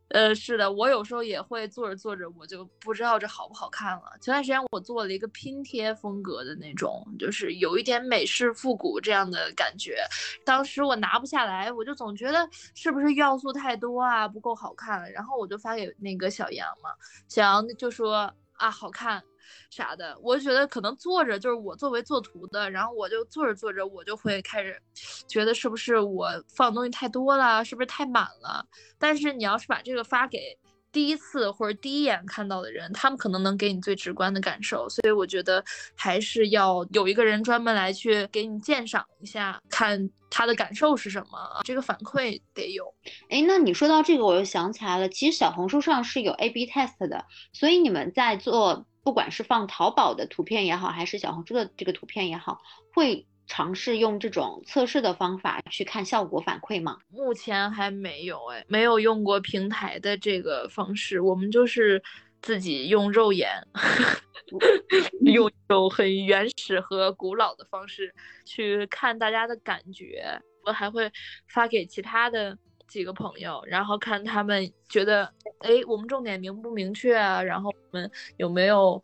[0.08, 4.02] 呃，是的，我有时候也会做着做着，我就不知道这好不好看了。
[4.20, 9.98] 前段时间我做了一个拼贴风格的那种，就是有一点美式复古这样的感觉。
[10.44, 15.10] 当时我拿不下来，我就总觉得是不是要素太多啊，不够好看。
[15.12, 16.90] 然后我就发给那个小杨嘛，
[17.28, 19.22] 小杨就说啊，好看。
[19.70, 24.80] 啥的，我觉得可能做着就是我作为做图的，然后我就做着做着，我就会开始
[25.26, 28.66] 觉得是不是我放东西太多了，是不是太满了？
[28.98, 30.58] 但是你要是把这个发给
[30.92, 34.88] 第一次或者第一眼看到的人，他们可能能给你最直观的感受。
[34.88, 35.62] 所以我觉得
[35.94, 42.94] 还是要有一个人专门来去给你鉴赏一下，看他的感受是什么，这个反馈得有。
[43.28, 48.86] 哎，那你说到这个，我又想起来了，其实小红书上是有 A/B test 的，所以你们在做。
[49.06, 52.60] 不管是放淘宝的图片也好，还是小红书的这个图片也好，
[52.92, 56.98] 会尝试用这种测试的方法去看效果反馈吗？
[57.08, 62.02] 目前还没有，哎，没有用过平台的这个方式，我们就是
[62.42, 63.48] 自己用肉眼，
[65.22, 68.12] 用一种很原始和古老的方式
[68.44, 70.42] 去看大家的感觉。
[70.64, 71.08] 我还会
[71.46, 72.58] 发给其他的。
[72.88, 75.24] 几个朋友，然后看他们觉得，
[75.60, 77.42] 哎，我们重点明不明确啊？
[77.42, 79.02] 然后我们有没有，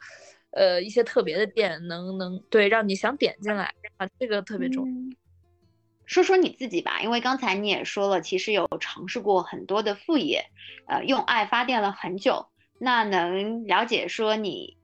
[0.51, 4.09] 呃，一些特别的店，能能对让你想点进来啊？
[4.19, 5.17] 这个特别重要。
[6.05, 10.45] 说说你自己吧，因为刚才你也说了，其实有尝试过很多的副业，
[10.87, 12.49] 呃，用爱发电了很久。
[12.79, 14.77] 那能了解说你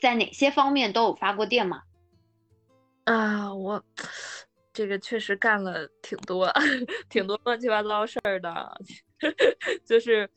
[0.00, 1.82] 在哪些方面都有发过电吗？
[3.04, 3.82] 啊，我。
[4.72, 6.50] 这个确实干了挺多，
[7.10, 8.80] 挺多乱七八糟事儿的，
[9.84, 10.28] 就是，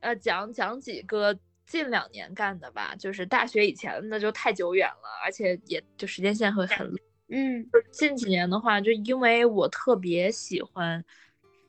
[0.00, 6.86] 呃，讲讲几个近两年干的吧，就是大学以前那就太久远了，而且也就时间线会很，
[7.28, 11.02] 嗯，近几年的话，就因为我特别喜欢，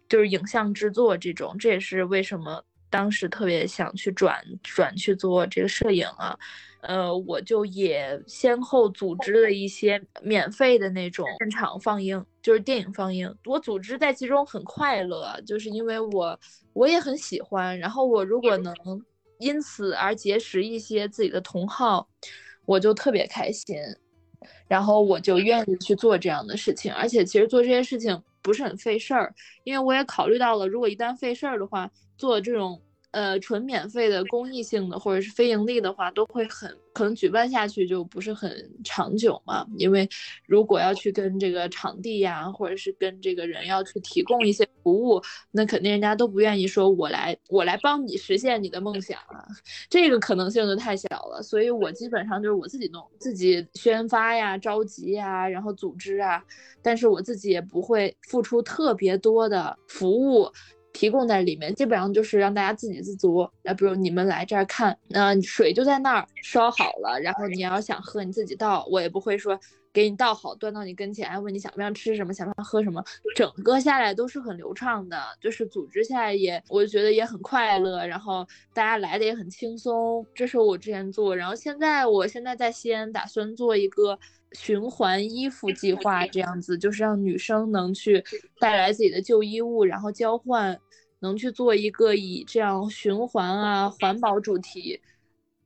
[0.09, 6.37] 就是影像制作这种，这也是为什么当时特别想去转转去做这个摄影啊。
[6.81, 13.31] 呃，我就也先后组织了一些免费的那种现场放映，就是电影放映。
[13.45, 16.39] 我组织在其中很快乐，就是因为我
[16.73, 17.77] 我也很喜欢。
[17.77, 18.73] 然后我如果能
[19.37, 22.07] 因此而结识一些自己的同好，
[22.65, 23.77] 我就特别开心。
[24.67, 29.31] 然后我就愿意去做这样的事情，而且其实做这些事情不是很费事儿，
[29.63, 31.87] 因为我也考虑到了，如果一旦费事儿的话，
[32.21, 32.79] 做这种。
[33.13, 38.49] 呃，纯免费的公益性的或者是非盈利的话，都会很可能举办下去就不是很
[38.85, 39.67] 长久嘛。
[39.77, 40.07] 因为
[40.47, 49.43] 如果要去跟这个场地呀，或者是跟这个人要去提供一些服务，那肯定人家都不愿意说我来我来帮你实现你的梦想啊，
[49.89, 51.43] 这个可能性就太小了。
[51.43, 56.41] 所以我基本上就是我自己弄，自己宣发呀、召集呀，然后组织啊，
[56.81, 60.49] 但是我自己也不会付出特别多的服务。
[60.93, 63.47] 提供在里面，基本上就是让大家自给自足。
[63.63, 69.59] 那比如你们来这儿看，那水就在那儿烧好了，然后你要想喝，你自己倒，我也不会说
[69.93, 73.03] 给你倒好端到你跟前，问你想不想吃什么，想不想喝什么。
[73.35, 80.25] 整个下来都是很流畅的，就是组织下来也，我觉得也很快乐，然后大家来的也很轻松。
[80.33, 84.19] 这是我之前做，然后现在我现在在西安打算做一个。
[84.53, 88.23] 循环衣服计划这样子，就是让女生能去
[88.59, 90.77] 带来自己的旧衣物，然后交换，
[91.19, 94.99] 能去做一个以这样循环啊环保主题，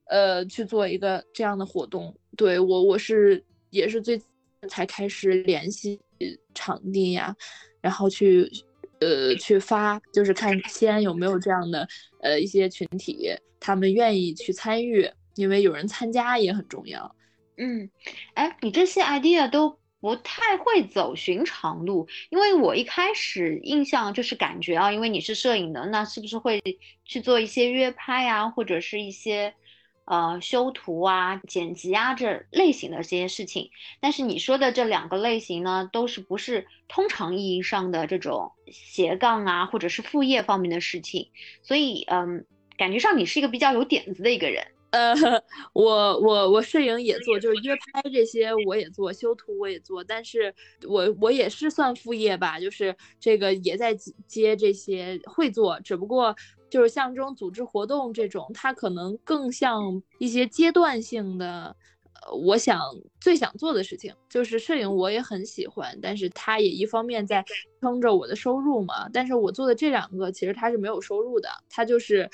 [0.06, 2.16] 呃，去做一个这样的活动。
[2.38, 4.22] 对我，我是也是最
[4.70, 6.00] 才开始联系
[6.54, 7.36] 场地呀，
[7.82, 8.50] 然后去
[9.00, 11.88] 呃去发，就是看西安有没有这样的
[12.22, 17.16] 呃一些群体，他们愿意去参与，因为有人参加也很重要。
[17.58, 17.90] 嗯，
[18.34, 26.62] 哎，你这些 idea 都不太会走寻常路，因为我一开始印象就是感觉啊，因为你是摄影的，那是不是会
[27.06, 29.54] 去做一些约拍啊，或者是一些
[30.04, 33.72] 呃修图啊、剪辑啊这类型的这些事情？
[34.00, 41.32] 但是你说的这两个类型呢，都是不是通常意义上的这种斜杠啊，或者是副业方面的事情，
[41.64, 42.46] 所以嗯，
[42.78, 44.75] 感觉上你是一个比较有点子的一个人。
[44.96, 45.14] 呃，
[45.74, 50.56] 我我我摄影也做，就是约拍这些我也做，修图我也做，但是
[50.88, 53.94] 我我也是算副业吧，就是这个也在
[54.26, 56.34] 接这些会做，只不过
[56.70, 61.76] 就是像这种组织活动这种，它可能更像一些阶段性的，
[62.14, 62.80] 呃，我想
[63.20, 67.44] 最想做的事情就是摄影，我也很喜欢，但是它也一方面在
[67.82, 72.30] 撑着我的收入嘛，但是我做的这两个其实它是没有收入的，它就是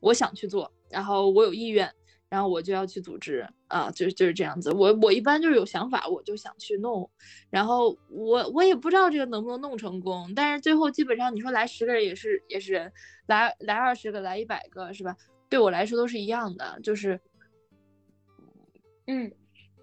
[0.00, 1.92] 我想去做，然后我有意愿。
[2.34, 4.72] 然后我就要去组织啊，就是就是这样子。
[4.72, 7.08] 我我一般就是有想法，我就想去弄。
[7.48, 12.92] 然后我我也不知道这个能不能弄成功，但是最后基本上你说来十个人也是也是人，
[13.26, 15.16] 来来二十个来一百个是吧？
[15.48, 17.20] 对我来说都是一样的，就是
[19.06, 19.30] 嗯，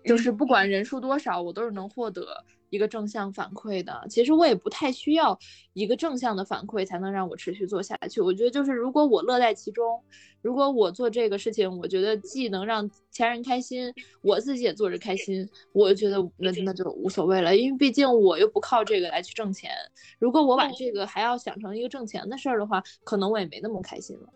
[0.04, 2.44] 就是不管人数多少，我都是能获得。
[2.72, 5.38] 一个正向反馈的，其实我也不太需要
[5.74, 8.22] 一个正向的反馈才能让我持续做下去。
[8.22, 10.02] 我觉得就是如果我乐在其中，
[10.42, 17.56] 如果我做这个事情，我觉得既能让前人开心，我自己也做着开心，我觉得那那就无所谓了。
[17.56, 19.72] 因为毕竟我又不靠这个来去挣钱。
[20.18, 24.30] 如果我把这个还要想成一个挣钱的事儿的话，可能我也没那么开心了。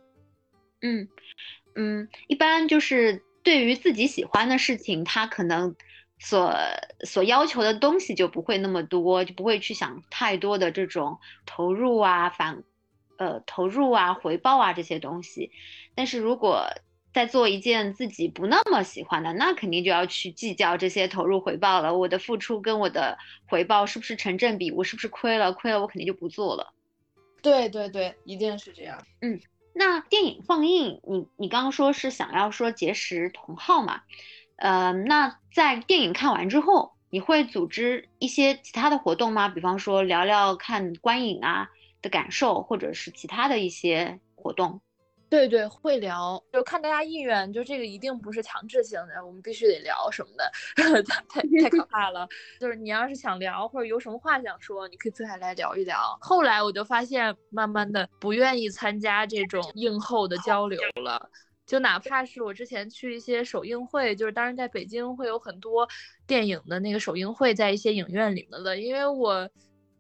[0.82, 1.08] 嗯
[1.76, 5.74] 嗯，一般就是对于自己喜欢的事情，他可能。
[6.19, 6.56] 所
[7.01, 12.63] 所要求的东西就不会那么多，就不会去想太多的这种投入啊、反
[13.17, 15.51] 呃投入啊、回报啊这些东西。
[15.93, 16.67] 但是如果
[17.13, 21.97] 在做一件自己不那么喜欢的，那肯定就要去计较这些投入回报了。
[21.97, 24.69] 我的付出跟我的回报是不是成正比？
[24.71, 25.54] 我是不是亏了？
[25.54, 26.73] 亏了我肯定就不做了。
[27.41, 29.01] 对对对，一定是这样。
[29.21, 29.39] 嗯，
[29.73, 34.01] 那电影放映，你你刚刚说是想要说结识同好嘛？
[34.57, 39.49] 呃，那在电影看完之后，你会组织一些其他的活动吗？
[39.49, 41.69] 比方说聊聊看观影啊
[42.01, 44.81] 的感受，或者是其他的一些活动？
[45.27, 50.51] 对对，会聊，就看大家意愿，就这个一定不是强制性的，我们必须得聊什么的，
[51.27, 52.27] 太太可 怕了。
[52.59, 56.15] 就是你要是想聊，或者有什么话想说，你可以坐下来聊一聊。
[56.21, 61.29] 后来我就发现，慢慢的不愿意参加这种映后的交流了。
[61.65, 65.88] 就哪怕是我之前去一些首映会，就是当然在北京会有很多
[66.28, 69.49] 电影的那个首映会，在一些影院里面的，因为我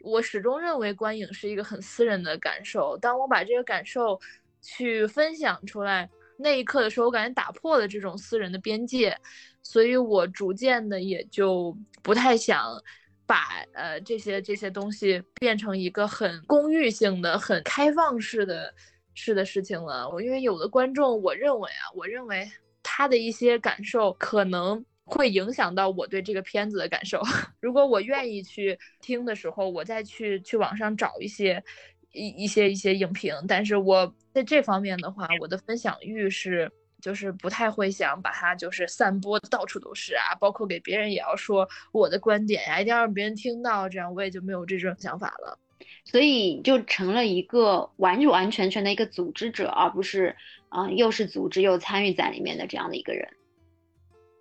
[0.01, 2.95] 我始终认为观影是一个很私人的感受。
[2.97, 4.19] 当我把这个感受
[4.61, 9.17] 去分享出来那一刻的时候，我感觉打破了这种私人的边界，
[9.63, 12.79] 所以我逐渐的也就不太想
[13.25, 18.71] 把呃这些这些东西变成一个很公域性的、很开放式的。
[19.15, 22.47] 是的事情了，我因为有的观众，我认为啊，我认为
[22.83, 27.21] 他的一些感受可能会影响到我对这个片子的感受。
[27.59, 31.63] 如果我愿意去听的时候，我再去去网上找一些
[32.11, 36.69] 一一些一些影评，但是我在这方面的话，我的分享欲是
[37.01, 45.57] 就是不太会想把它就是散播到处都是啊，包括给别人也要说我的观点呀，一定要让别人听到，这样我也就没有这种想法了。
[46.03, 50.35] 所以就成了一个完完全全的一个组织者，而不是
[50.69, 53.27] 啊又是组织又参与在里面的这样的一个人。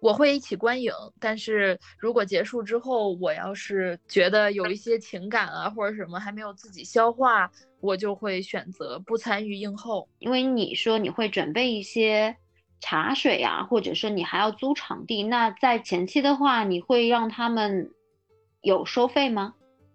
[0.00, 10.06] 我会一起观影，但是如果结束之后，我要是觉得有一些情感啊或者什么还没有自己消化，我就会选择不参与映后。
[10.18, 12.36] 因为你说你会准备一些
[12.80, 17.90] 茶水啊，或者说你还要租场地，那在前期的话，你会让他们
[18.60, 19.54] 有收费吗？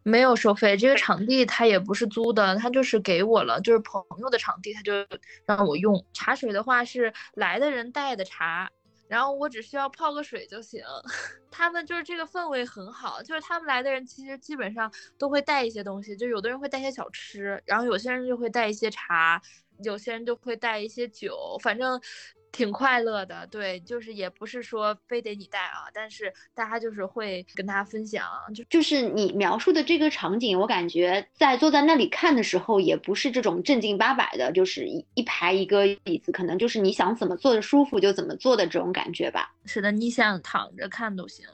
[0.10, 4.91] 没有收费，这个场地他也不是租的，他就是给我了，就是朋友的场地，他就
[5.45, 6.03] 让我用。
[6.14, 8.70] 茶水的话是来的人带的茶。
[9.07, 10.84] 然后我只需要泡个水就行，
[11.49, 19.41] 他们就是这个氛围很好，就是他们来的人其实基本上都会带一些东西，就有的人会带些小吃，然后有些人就会带一些茶，
[19.84, 21.99] 有些人就会带一些酒，反正。
[22.51, 28.25] 挺快乐的，对，就是也不是说非得你带啊，但是大家就是会跟他分享，
[28.55, 39.53] 就就是你描述的这个场景，我感觉在坐在那里看的时候，也不是这种正经八百的，就是一一排一个椅子，可能就是你想怎么坐的舒服就怎么坐的这种感觉吧。
[39.65, 41.45] 是的，你想躺着看都行。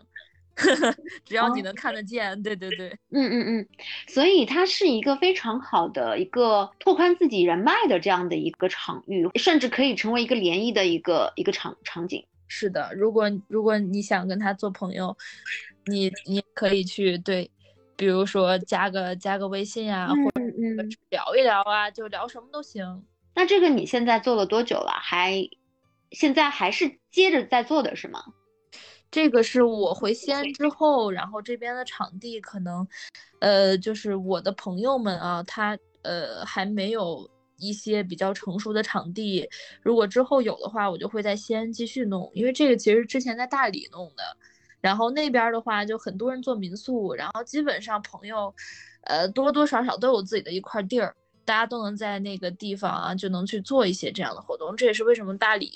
[1.25, 3.67] 只要你能看得见，对对对，嗯嗯嗯，
[4.07, 12.25] 所以它是一个非常好的一个拓宽自己人脉的这样的一个场域，甚至可以成为一个联谊的一个一个场场景。
[12.47, 15.17] 是的，如果如果你想跟他做朋友，
[15.87, 17.49] 你你可以去对，
[17.97, 23.03] 比如说加个加个微信啊，或者聊一聊啊，就聊什么都行。
[23.33, 24.91] 那这个你现在做了多久了？
[25.01, 25.49] 还
[26.11, 28.23] 现在还是接着在做的是吗？
[29.15, 32.85] 这个是我回西安之后，然后这边的场地可能，
[33.39, 37.25] 呃，就是我的朋友们啊，他呃还没有
[37.57, 39.47] 一些比较成熟的场地。
[39.81, 44.23] 如果之后有的话，我就会在西安继续弄，因为这个其实之前在大理弄的，
[44.81, 48.53] 然后那边的话就很多人做民宿，然后基本上朋友，
[49.03, 51.15] 呃多多少少都有自己的一块地儿。
[51.45, 54.75] 大家都能在那个地方啊，就能去做一些这样的活动。
[54.75, 55.71] 这也是为什么大理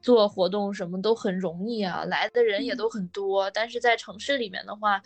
[0.00, 3.50] 做活动什么都很容易啊，来的人也都很多。
[3.50, 5.00] 但是在城市里面的话，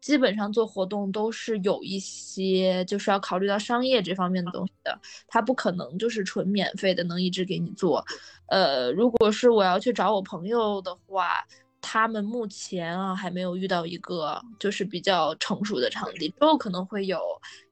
[0.00, 8.04] 基本上做活动都是有一些就是要考虑到商业这方面的东西的，它不可能就是纯免费的能一直给你做。
[8.46, 11.46] 呃，如果是我要去找我朋友的话。
[11.80, 17.20] 他们目前啊还没有遇到一个就是比较成熟的场地，之后可能会有，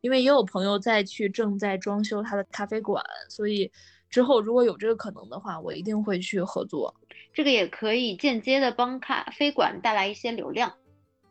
[0.01, 3.71] 因为也有朋友在去正在装修他的咖啡馆，所以
[4.09, 6.95] 之后如果有这个可能的话，我一定会去合作。
[7.35, 10.73] 这个也可以间接的帮咖啡馆带来一些流量。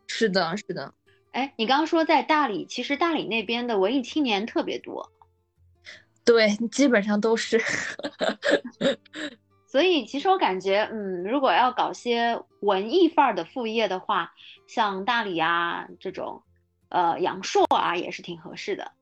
[0.06, 0.94] 是的，是的。
[1.32, 5.10] 哎，你刚刚说在大理，其实大理那边的文艺青年特别多。
[6.24, 7.60] 对，基本上都是。
[9.66, 14.32] 所以其实我感觉，嗯，如果要搞些文艺范儿的副业的话，
[14.66, 16.42] 像大理啊这种，
[16.88, 18.92] 呃，阳朔啊也是挺合适的。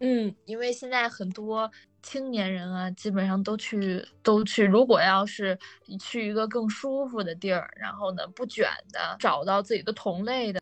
[0.00, 1.70] 嗯，因为现在很多
[2.02, 4.64] 青年人啊，基本上都去都去。
[4.64, 5.58] 如果要是
[5.98, 10.60] 去一个更舒服的地儿，然后呢不卷的，找到自己的同类的。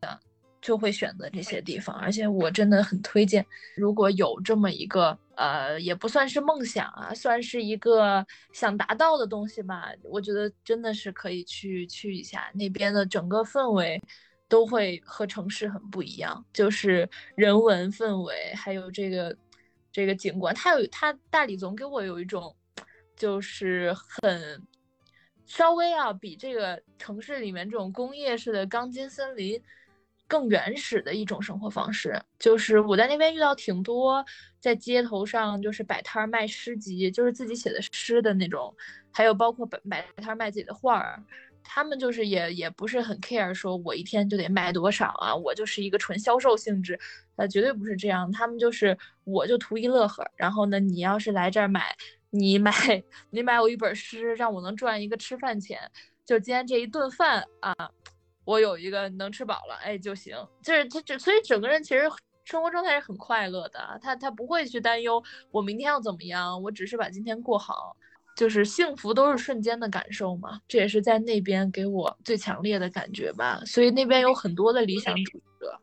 [0.60, 3.46] 就会选择这些地方，而且我真的很推荐，
[3.76, 9.92] 如果有这么一个，呃，也不算是梦想啊，算是一个想达到的东西吧。
[10.02, 14.02] 我觉得真的是可以去去一下那边的整个氛围，
[14.48, 19.36] 都会和城市很不一样，就是人文氛围，还有这个
[19.92, 22.54] 这个景观，它有它大理总给我有一种，
[23.16, 24.60] 就是很
[25.46, 29.62] 稍微啊比这个城市里面这种工业式的钢筋森林。
[30.28, 34.22] 更原始的一种生活方式，就是我在那边遇到挺多，
[34.60, 38.72] 在街头上就是摆摊卖诗集，就是自己写的诗的那种，
[39.10, 41.20] 还有包括摆摆摊卖自己的画儿，
[41.64, 47.00] 他们就是也也不是很 care，说我一天就得卖多少啊，我就是一个纯销售性质，
[47.36, 51.96] 呃，绝对不是这样，他们就是我就图一乐呵，然后呢，你要是来这儿买，
[52.28, 52.72] 你买
[53.30, 55.78] 你买我一本诗，让我能赚一个吃饭钱，
[56.26, 57.74] 就今天这一顿饭啊。
[58.48, 62.08] 我有一个能吃饱了，哎就行，就是他这，所以整个人其实
[62.44, 63.78] 生活状态是很快乐的。
[64.00, 67.94] 他他不会去担忧我明天要怎么样，我只是把今天过好，
[68.34, 70.58] 就是幸福都是瞬间的感受嘛。
[70.66, 73.60] 这也是在那边给我最强烈的感觉吧。
[73.66, 75.78] 所以那边有很多的理想主义者。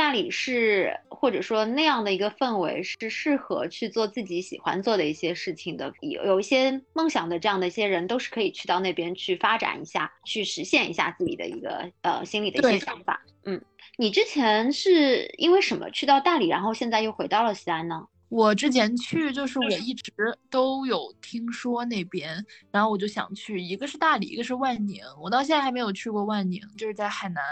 [0.00, 13.22] 大理是或者说那样的一个氛围是适合去做自己喜欢做的一些事情的，有有一些梦想的这样的一些人都是可以去到那边去发展一下，去实现一下自己的一个呃心里的一些想法。
[13.44, 13.60] 嗯，
[13.98, 18.06] 你之前是因为什么去到大理，然后现在又回到了西安呢？
[18.30, 20.12] 我之前去就是我一直
[20.48, 27.42] 都有听说那边，然后我就想去，一个是大理，一个是万宁，我到现在还没有去过万宁，就是在海南，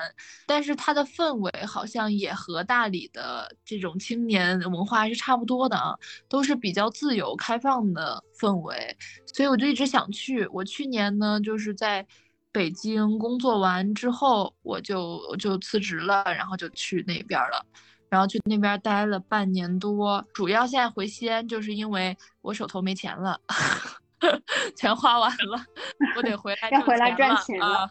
[0.47, 5.99] 但是它的氛围好像也和大理的这种青年文化是差不多的啊，
[6.29, 10.47] 都是比较自由开放的氛围，所以我就一直想去。
[10.47, 12.07] 我去年呢就是在
[12.53, 17.67] 北京工作完之后，我就我就辞职了，然后就去那边了。
[18.09, 23.41] 然后去那边待了半年多，主要现在回西安就是因为我手头没钱了，
[24.77, 25.65] 钱花完了，
[26.17, 27.89] 我得回来要回来赚钱了。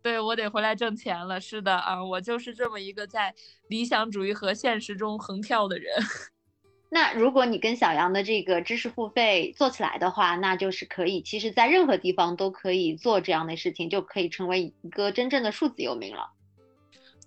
[0.00, 1.40] 对，我得回来挣钱了。
[1.40, 3.34] 是的啊，我就是这么一个在
[3.68, 5.92] 理想主义和现实中横跳的人。
[6.90, 16.30] 那如果你跟小杨的这个知识付费做起来的话，那就是可以，其实在任何地方都可以做这样的事情，就可以成为一个真正的数字游民了。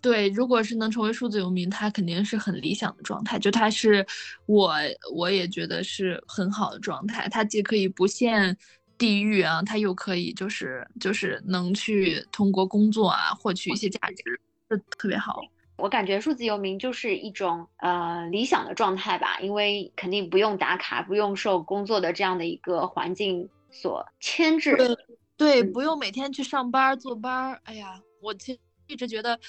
[0.02, 3.38] 对，如果是能成为数字游民，他肯定是很理想的状态。
[3.38, 4.04] 就他是
[4.48, 4.74] 我，
[5.14, 7.30] 我也觉得是很好的状态。
[7.30, 8.58] 他既可以不限
[8.98, 15.40] 地域啊，他又可以就是就是能去通过工作啊获取一些价值，这特别好。
[15.78, 24.76] 我感觉数字游民就是一种呃理想的状态吧，因为肯定不用打卡，不用受工作的这样的一个环境所牵制。
[25.38, 27.60] 对，不用每天去上班坐班。
[27.66, 29.40] 哎呀，我其实一直觉得。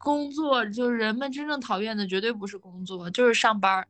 [0.00, 3.86] 工作就是人们真正讨厌的，绝对不是工作，就是上班儿。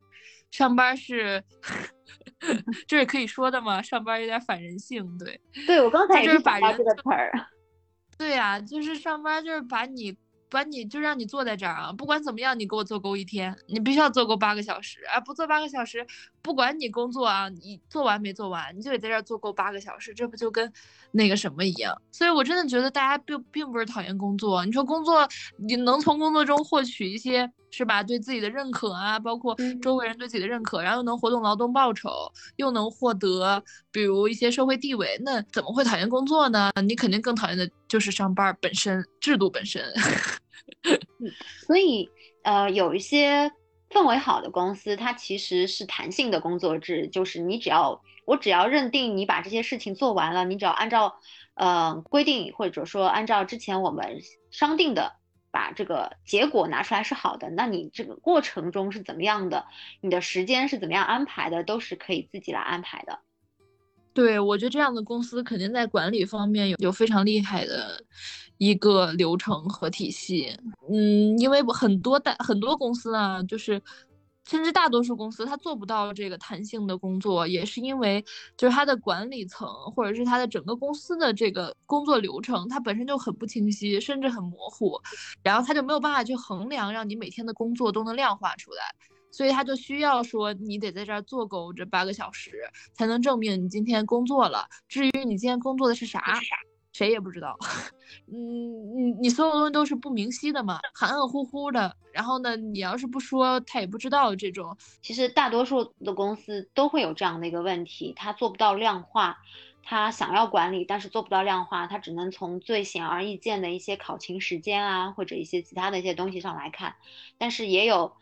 [0.50, 1.42] 上班是，
[2.86, 3.80] 这是可以说的吗？
[3.80, 5.40] 上班有点反人性，对。
[5.66, 7.32] 对我刚才就是把人这个词儿。
[8.18, 10.18] 对呀，就是上班就是把你。
[10.52, 15.20] 把你就让你坐在这儿啊，不管怎么样，你给我做够一天，你必须要做够八个小时啊！
[15.20, 16.04] 不做八个小时，
[16.42, 20.72] 不管你工作啊，你做完没做完，你就得在这儿做够八个小时，这不就跟
[21.12, 21.96] 那个什么一样？
[22.10, 25.28] 所以我真的觉得大家并并不是讨厌工作，你说工作
[25.58, 28.02] 你能从工作中获取一些是吧？
[28.02, 32.10] 对自己的认可啊，包括周围人对自己的认可，然后又能活动劳动报酬，
[32.56, 33.62] 又能获得
[33.92, 36.70] 比如一些社会地位，那怎么会讨厌工作呢？
[36.82, 39.84] 你肯定更讨厌的就是上班本身制度本身。
[41.66, 42.08] 所以，
[42.44, 43.50] 呃，有一些
[43.90, 51.18] 氛围好的公司，它其实是弹性的工作制，就是你只要我只要认定你把这些事情做完了，你只要按照
[51.54, 54.20] 呃规定，或者说按照之前我们
[54.50, 55.16] 商定的，
[55.50, 59.66] 把这个结果拿出来是好的，那你这个过程中是怎么样的，
[60.00, 63.18] 你的时间是怎么样安排的，都是可以自己来安排的。
[64.12, 68.02] 对，我觉得这样的公司肯定在管理方面有有非常厉害的。
[68.58, 70.54] 一个流程和体系，
[70.92, 73.80] 嗯，因为很多大很多公司啊，就是
[74.46, 78.22] 甚至大多数公司，它做不到这个弹性的工作，也是因为
[78.58, 85.00] 就是它的管理层或者是它的整个公司的这个工作流程，它本身就很不清晰，甚至很模糊，
[85.42, 88.94] 然后它就没有办法去衡量，让你每天的工作都能量化出来，
[89.30, 92.52] 所以他就需要说你得在这儿做够这八个小时，
[92.92, 94.66] 才能证明你今天工作了。
[94.88, 96.38] 至于你今天工作的是啥？
[96.92, 97.56] 谁也不知道，
[98.26, 98.34] 嗯，
[98.96, 101.96] 你你所有东西都是不明晰的嘛，含含糊糊的。
[102.12, 104.76] 然后呢，你要是不说，他也不知道这种。
[105.00, 109.38] 其实大多数的公司都会有这样的一个问题，他做不到量化，
[109.84, 116.96] 他想要管理，但是做不到量化，他只能从最显而易见的一些考勤时间啊，或者一些其他的一些东西上来看。
[117.38, 118.12] 但是也有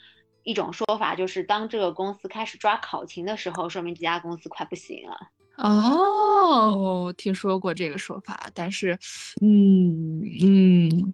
[0.48, 5.28] 一种说法，就是当这个公司开始抓考勤的时候，说明这家公司快不行了。
[5.58, 8.98] 哦，听说过这个说法，但是，
[9.42, 11.12] 嗯嗯，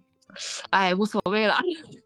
[0.69, 1.57] 哎，无所谓了。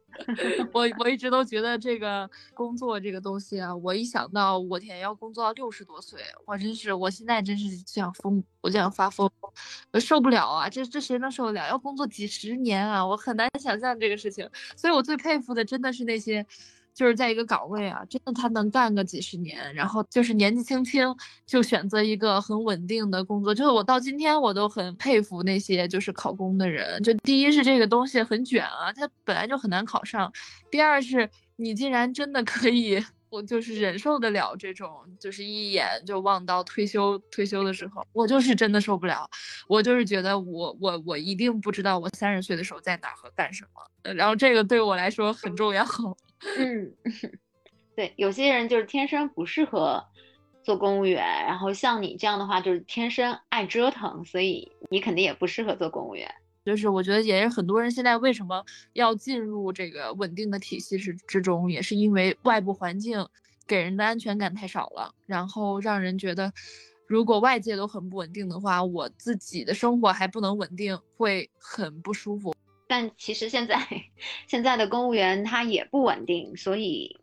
[0.73, 9.29] 我我一直都觉得这个工作这个东西啊，我一想到我天要工作到六十多岁，我真是，我现在真是就想疯，我就想发疯，
[9.93, 10.67] 我受不了啊！
[10.67, 11.67] 这这谁能受得了？
[11.67, 14.49] 要工作几十年啊，我很难想象这个事情。
[14.75, 16.43] 所以我最佩服的真的是那些。
[16.99, 27.01] 就是在一个岗位啊，真的他能干个几十年，然后就是年纪轻轻就选择一个很稳定的工作，就是我到今天我都很佩服那些就是考公的人。
[27.01, 30.29] 就第一是这个东西很卷啊，它本来就很难考上；
[30.69, 39.25] 第二是你竟然真的可以，我就是忍受得了这种，就是一眼就望到退休退休的时候，我就是真的受不了，
[39.69, 45.85] 我就是觉得我我我一定不知道我三十岁的时候在哪和干什么，然后这个对我来说很重要。
[46.57, 46.93] 嗯，
[47.95, 50.03] 对，有些人就是天生不适合
[50.63, 56.29] 做公务员，然后像你这样的话，就是天生爱折腾，所以你肯定也不适合做公务员。
[56.65, 58.63] 就是我觉得也是很多人现在为什么
[58.93, 63.25] 要进入这个稳定的体系之之中，也是因为外部环境
[63.65, 66.51] 给人的安全感太少了，然后让人觉得
[67.07, 72.53] 如果外界都很不稳定的话，我自己的生活还不能稳定，会很不舒服。
[72.89, 73.87] 但其实现在，
[74.49, 77.19] 现在的公务员他也不稳定，所以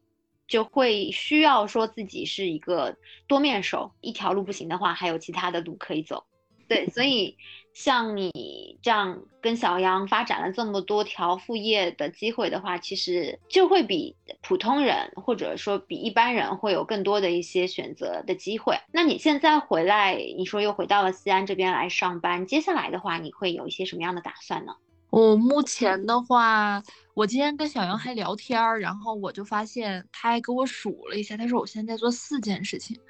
[0.46, 2.96] 就会需要说自己是一个
[3.26, 6.24] 多面手，一条路不行的话，还有其他的路可以走。
[6.68, 7.36] 对，所以
[7.72, 18.78] 像你这样跟小杨发展了这么多条副业的机会的话，其实就会比普通人或者说比一般人会有更多的一些选择的机会。
[18.92, 24.74] 那你现在回来，你说又回到了西安这边来上班，接下来的话，你会有一些什么样的打算呢？
[25.16, 26.82] 我目前的话，
[27.14, 33.00] 我今天跟小杨还聊天儿，然后我就发现他还给我数了一下，他说我现在在做四件事情。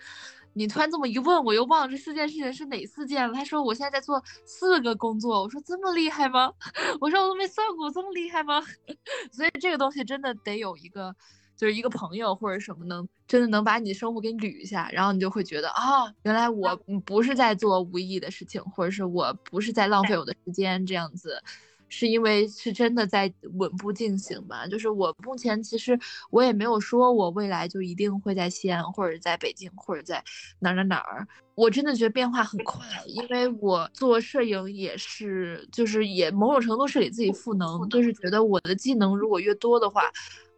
[0.52, 3.34] 你突然这么一问，我又忘了这四件事情是哪四件了。
[3.34, 6.52] 他说我现在在做四个工作，我说这么厉害吗？
[7.00, 8.62] 我说我都没算过，这么厉害吗？
[9.32, 11.12] 所以这个东西真的得有一个，
[11.56, 21.42] 就是一个朋友或者什么能真的能把你的生活给你捋一下，然后你就会觉得啊，原来我不是在做无意义的事情，或者是我不是在浪费我的时间这样子。
[21.88, 25.98] 是因为是真的在稳步进行吧，就是我目前其实
[26.30, 30.22] 我也没有说我未来就一定会在西安或者在北京或者在
[30.58, 40.02] 哪儿哪儿哪儿，我真的觉得变化很快，因为我做摄影也是，就是也某种程度是给自己赋能，就是觉得我的技能如果越多的话。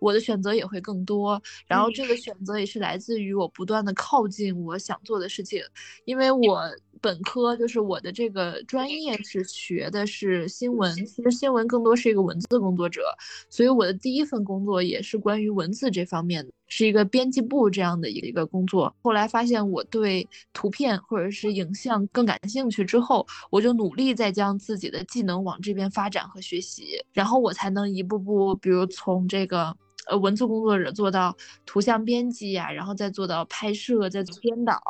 [0.00, 5.60] 我的选择也会更多，然后这个选择也是来自于我不断的靠近我想做的事情，
[6.04, 6.70] 因为我
[7.00, 13.02] 本科就是我的这个专业是学的是新闻，其实新闻更多是一个文字工作者，
[13.48, 18.94] 所以我的第一份工作也是关于文字这方面的，是一个编辑部这样的一个工作。
[19.02, 29.76] 后来发现我对图片或者是影像更感兴趣之后，我就努力在将自己的技能往这边发展和学习，然后我才能一步步，比如从这个。
[30.10, 31.36] 呃，文字工作者做到
[31.66, 34.80] 图像编辑呀，然后再做到拍摄，再做编导，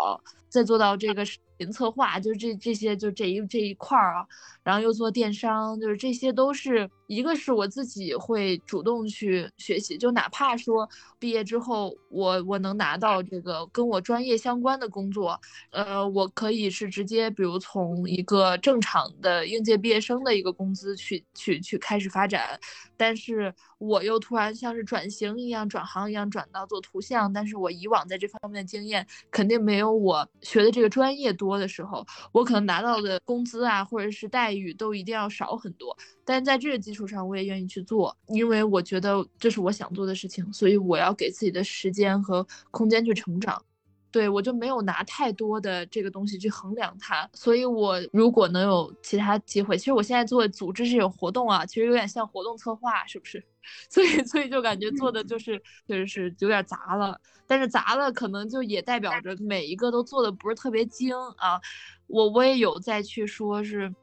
[0.48, 4.26] 再做到这个视云策划，就是这这些就这一这一块儿啊，
[4.62, 10.88] 然后又做电商，就是这些都是一个是我自己会主动去学习，就哪怕说
[11.18, 15.40] 毕业之后我我能拿到这个跟我专业相关的工作，
[15.70, 22.60] 呃，我可以是直接比如从一个正常的应届毕业生的一个工资去去去开始发展，
[22.96, 23.52] 但是。
[23.80, 35.96] 我又突然像是转型一样、转行一样转到做图像，但是我以往在这方面的经验肯定没有我学的这个专业多的时候，我可能拿到的工资啊或者是待遇都一定要少很多。
[36.28, 43.64] 但在这个基础上，我也愿意去做，因为我觉得这是我想做的事情，所以我要给自己的时间和空间去成长。
[44.10, 53.42] 对我就没有拿太多的这个东西去衡量它，所以我如果能有其他机会，其实我现在做组织这种活动啊，其实有点像活动策划，是不是？
[53.88, 61.58] 所以所以就感觉做的就是就是有点杂了，但是杂了可能就也代表着每一个都做的不是特别精啊。
[62.06, 63.94] 我我也有再去说是，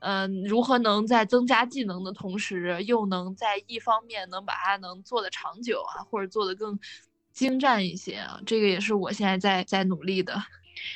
[0.00, 6.78] 嗯，如何能在增加技能的同时，又能在一方面能把它能做的长久啊，或者做的更。
[7.32, 10.42] 精湛一些啊，这个也是我现在在在努力的。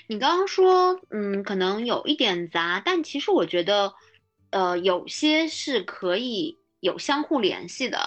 [0.06, 3.92] 你刚刚说，嗯，可能有一点杂，但其实我觉得，
[4.48, 7.98] 呃，有些是可以有相互联系的。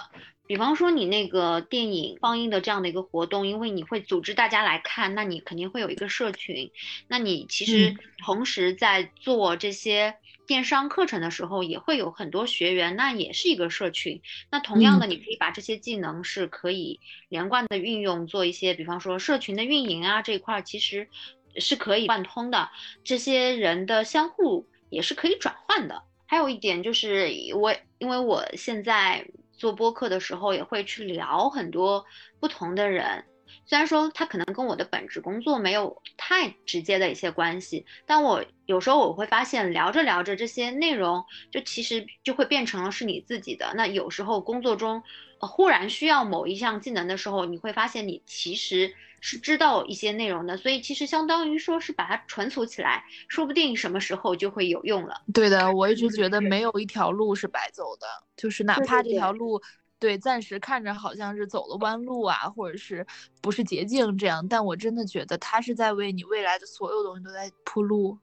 [0.48, 6.72] 比方说，你那个电影放映的这样的一个活动，因为你会组织大家来看，那你肯定会有一个社群。
[7.06, 10.16] 那你其实同时在做这些。
[10.46, 14.20] 电商课程的时候也会有很多学员，那也是一个社群。
[14.50, 21.08] 那同样的，你可以把这些技能是可以连贯的运用，做一些，比方说社群的运营啊这一块，其实
[21.56, 22.68] 是可以贯通的。
[23.02, 26.02] 这些人的相互也是可以转换的。
[26.26, 32.04] 还有一点就是，我因为我现在做播客的时候，也会去聊很多
[32.40, 33.24] 不同的人。
[33.66, 43.72] 虽然说它可能跟我的本职工作没有太直接的一些关系，但我有时候我会发现聊着聊着这些内容，就其实就会变成了是你自己的。
[43.74, 45.02] 那有时候工作中
[45.38, 55.22] 忽然需要某一项技能的时候，你会发现你其实是知道一些内容的，所以其实相当于说是把它存储起来，说不定什么时候就会有用了。
[55.32, 58.06] 对的，我一直觉得没有一条路是白走的，
[58.36, 59.60] 就是哪怕这条路。
[60.04, 63.06] 对，暂时看着好像是走了弯路啊，或者是
[63.40, 68.18] 不是捷径这样，但我真的觉得他是在为你未来的所有东西都在铺路。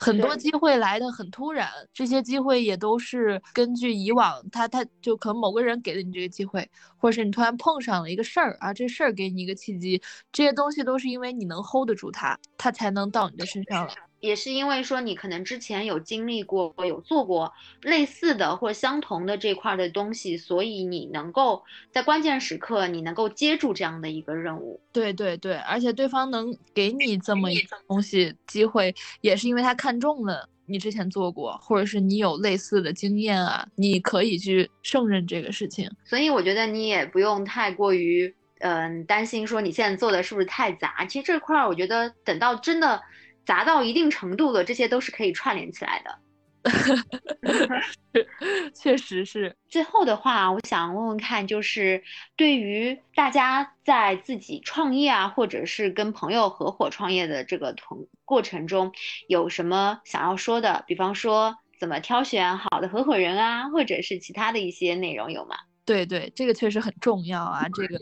[0.00, 10.02] 很多机会来的很突然，这些机会也都是根据以往他他就可能某个人给了你这个机会，或者是你突然碰上了一个事儿啊，这事儿给你一个契机，
[10.32, 13.94] 这些东西都是因为你能 hold 得住它，它才能到你的身上了。
[14.20, 17.52] 也是因为说你可能之前有经历过、有做过
[17.82, 24.80] 类似的或相同的这块的东西，所以你能够在关键时刻你能够接住这样的一个任务。
[24.92, 35.90] 对对对，而且对方能给你这么一个东西机会，也是因为他看中了你之前做过，或者是你有类似的经验啊，你可以去胜任这个事情。
[36.04, 38.34] 所以我觉得你也不用太过于。
[38.62, 41.02] 嗯，担心说你现在做的是不是太杂？
[41.06, 43.00] 其实这块儿，我觉得等到真的
[43.44, 46.18] 杂到一定程度了，这些都是可以串联起来的。
[48.74, 49.56] 确实是。
[49.68, 52.02] 最后的话，我想问问看，就是
[52.36, 58.92] 对于大家在自己创业啊，或者是跟朋友合伙创业的这个同过程中，
[59.26, 60.84] 有什么想要说的？
[60.86, 65.56] 比方说，怎么挑选好的合伙人啊，或者是其他的一些内容有吗？
[65.86, 67.98] 对对，这个确实很重要啊，这个。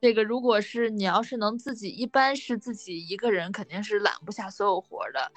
[0.00, 5.32] 这个如果是你要是能自己，一般是自己一个人肯定是揽不下所有活的，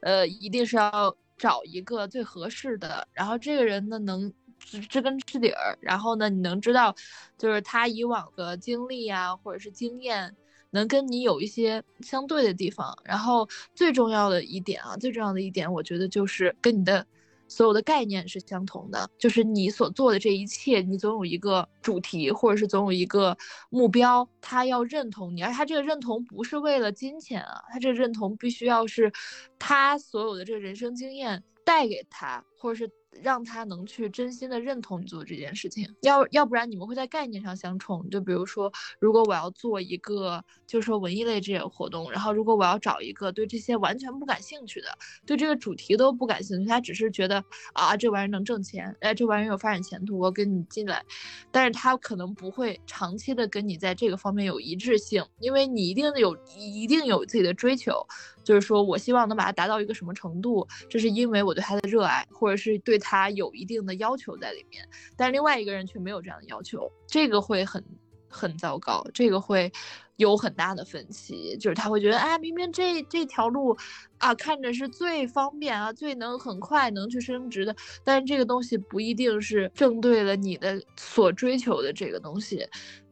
[0.00, 6.94] 呃，一定是要找一个最合适的，然后这个人呢能知知根知底儿，然后呢你能知道，
[7.36, 10.34] 就是他以往的经历啊或者是经验，
[10.70, 17.06] 能跟你有一些相对的地方，然后最重要的一点啊，最重要的一点，我觉得就是跟你的。
[17.48, 23.36] 所有的概念是相同的，就是你所做的这一切，你总有一个主题，或者是总有一个
[23.70, 29.12] 目标，他要认同你，而他这个认同不是为了金钱啊，他这个认同必须要是
[29.58, 32.90] 他所有的这个人生经验带给他，或者是。
[33.22, 38.08] 让他能去真心的认同你做这件事情，要要不然你们会在概念上相冲。
[38.10, 44.88] 就比如说，如果我要做一个，就是说文艺类这些活动，然后如果我要找一个对这些完全不感兴趣的，
[45.24, 47.42] 对这个主题都不感兴趣，他只是觉得
[47.72, 51.04] 啊这玩意儿能挣钱，哎这玩意儿有发展前途，我跟你进来，
[51.50, 58.06] 但是他可能不会长期的跟你在这个方面有一致性，因为你一定有一定有自己的追求。
[58.44, 64.84] 就是说我希望能把它达到一个什么程度，这是因为我对它的热爱，或者是对他有一定的要求在里面。
[65.16, 67.80] 但另外一个人却没有这样的要求，这个会很
[68.28, 69.70] 很糟糕，这个会
[70.16, 71.56] 有很大的分歧。
[71.56, 73.76] 就是他会觉得，哎，明明这这条路
[74.18, 82.66] 啊，看着是最方便啊，最能很快能去升职的，但是这个东西不一定是正对了你的所追求的这个东西。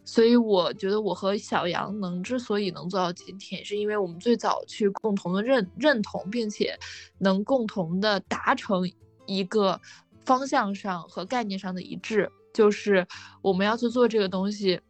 [0.07, 6.79] 所以我觉得我和小杨能之所以能做到今天，是因为我们最早去共同的认认同，并且
[7.17, 8.87] 能共同的达成
[9.27, 9.81] 一个
[10.25, 13.07] 方向上和概念上的一致，就是
[13.43, 14.81] 我们要去做这个东西，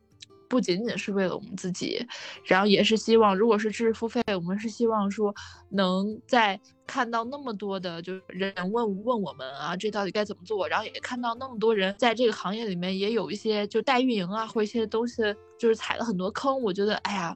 [0.55, 2.07] 不仅仅是为了我们自己，
[2.45, 5.35] 然后也是希望，如果是知识付费，我们是希望说
[5.71, 6.61] 能在。
[6.87, 10.69] 看到那么多的就人问问我们啊，这到底该怎么做？
[10.69, 15.23] 然后也看到那么多人在这个行业里面也有一些就代运营啊，或一些东西
[15.59, 16.61] 就是踩了很多坑。
[16.61, 17.35] 我觉得，哎呀，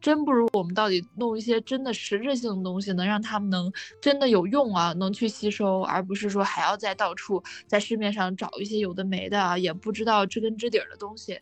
[0.00, 11.38] 真不如我们到底弄一些真的实质性的东西，能让他们能真的有用啊，能去吸收，而不是说还要在到处在市面上找一些有的没的啊，也不知道知根知底儿的东西。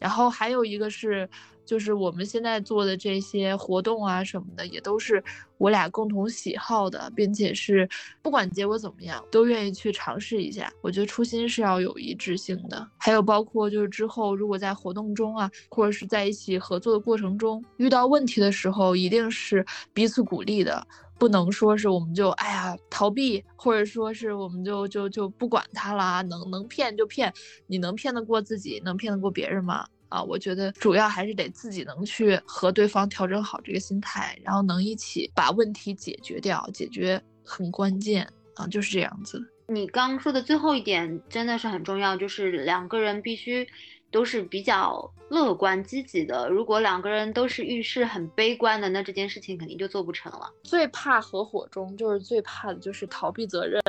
[0.00, 1.28] 然后还有一个是。
[1.64, 5.22] 就是我们现在做的这些活动啊什么的，也都是
[5.58, 7.88] 我俩共同喜好的，并且是
[8.20, 10.70] 不管结果怎么样，都愿意去尝试一下。
[10.80, 12.84] 我觉得初心是要有一致性的。
[12.98, 19.64] 还有包括就是之后如果在活动中啊，或者是在一起合作的过程中遇到问题的时候，一定是
[19.94, 20.84] 彼此鼓励的，
[21.22, 27.32] 不能说是我们就哎呀逃避，或者说是我们就就就不管他了，能能骗就骗，
[27.68, 29.86] 你能骗得过自己，能骗得过别人吗？
[30.08, 39.40] 啊，我觉得主要还是得自己能去和对方调整好这个心态，然后能一起把问题解决掉，解决很关键啊，就是这样子。
[39.68, 43.64] 你刚说的最后一点真的是很重要，就是两个人必须
[44.12, 46.48] 都是比较乐观积极的。
[46.48, 50.48] 如果两个人都是遇事很悲观的，那这件事情肯定就做不成了。
[50.62, 53.82] 最怕合伙中就是最怕的就是逃避责任，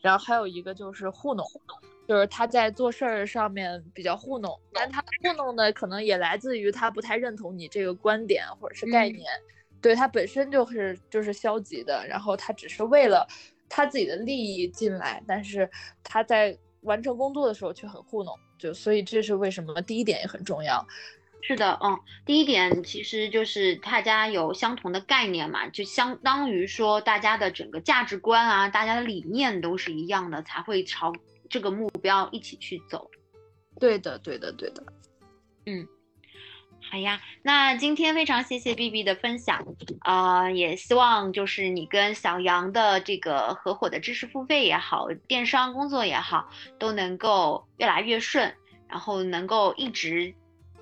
[0.00, 1.46] 然后还有一个就是糊弄。
[2.08, 9.26] 就是他在做事儿上面比较糊弄，但他糊弄的可能也来自于他不太认同你这个观点或者是概念，
[9.82, 13.28] 对他本身就是就是消极的，然后他只是为了
[13.68, 15.70] 他自己的利益进来，但是
[16.02, 20.86] 他在完成工作的时候却很糊弄，就所以这是为什么第一点也很重要。
[21.40, 31.12] 是的，嗯，第一点其实就是大家有相同的概念嘛，就相当于说大家的整个价值观啊，大家的理念都是一样的，才会朝。
[31.50, 33.10] 这个目标一起去走，
[33.80, 34.84] 对的，对的，对的，
[35.64, 35.88] 嗯，
[36.90, 39.62] 好呀，那今天非常谢谢 B B 的分享，
[40.00, 48.54] 啊，也希望就是你跟小杨的这个合伙的知识付费也好，电商工作也好，都能够越来越顺，
[48.88, 50.34] 然后能够一直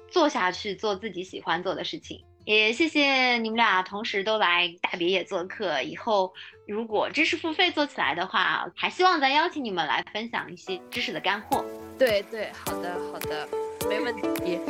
[0.09, 2.24] 做下去，做自己喜欢做的事情。
[2.44, 5.82] 也谢谢你们俩同时都来大别野做客。
[5.82, 6.32] 以后
[6.68, 11.64] 如果知识付费做起来的话，还希望再邀请你们来分享一些知识的干货。
[11.98, 13.48] 对对，好的好的，
[13.88, 14.61] 没问题。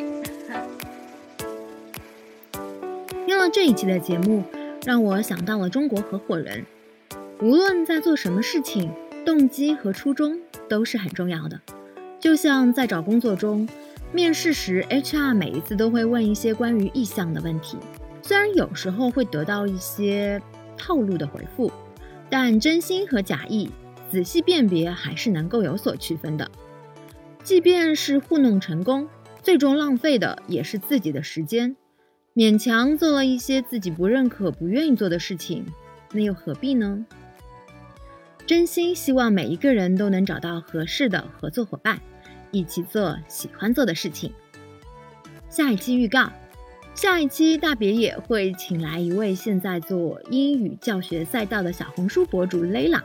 [3.26, 4.44] 听了这一期的节目，
[4.84, 6.64] 让我想到了中国合伙人。
[7.40, 8.88] 无论在做什么事情，
[9.24, 11.60] 动机和初衷都是很重要的。
[12.20, 13.68] 就像在找工作中。
[14.12, 17.76] 面试时，HR 每一次都会问一些关于意向的问题，
[18.22, 20.40] 虽然有时候会得到一些
[20.78, 21.72] 套路的回复，
[22.30, 23.68] 但真心和假意
[24.12, 26.48] 仔细辨别还是能够有所区分的。
[27.42, 29.08] 即便是糊弄成功，
[29.42, 31.74] 最终浪费的也是自己的时间。
[32.36, 35.64] 勉强做了一些自己不认可、不愿意做的事情，
[36.12, 37.02] 那又何必呢？
[38.46, 41.98] 真心希望每一个人都能找到合适的合作伙伴，
[42.50, 44.30] 一起做喜欢做的事情。
[45.48, 46.30] 下一期预告：
[46.94, 53.00] 下一期大别野会请来一位现在做英语教学赛道的小红书博主 Layla，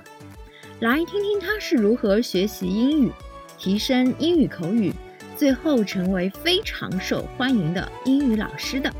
[0.81, 3.09] 来听听他是如何学习英语、
[3.57, 4.91] 提升英语口语，
[5.37, 8.93] 最后成为非常受欢迎的英语老师的。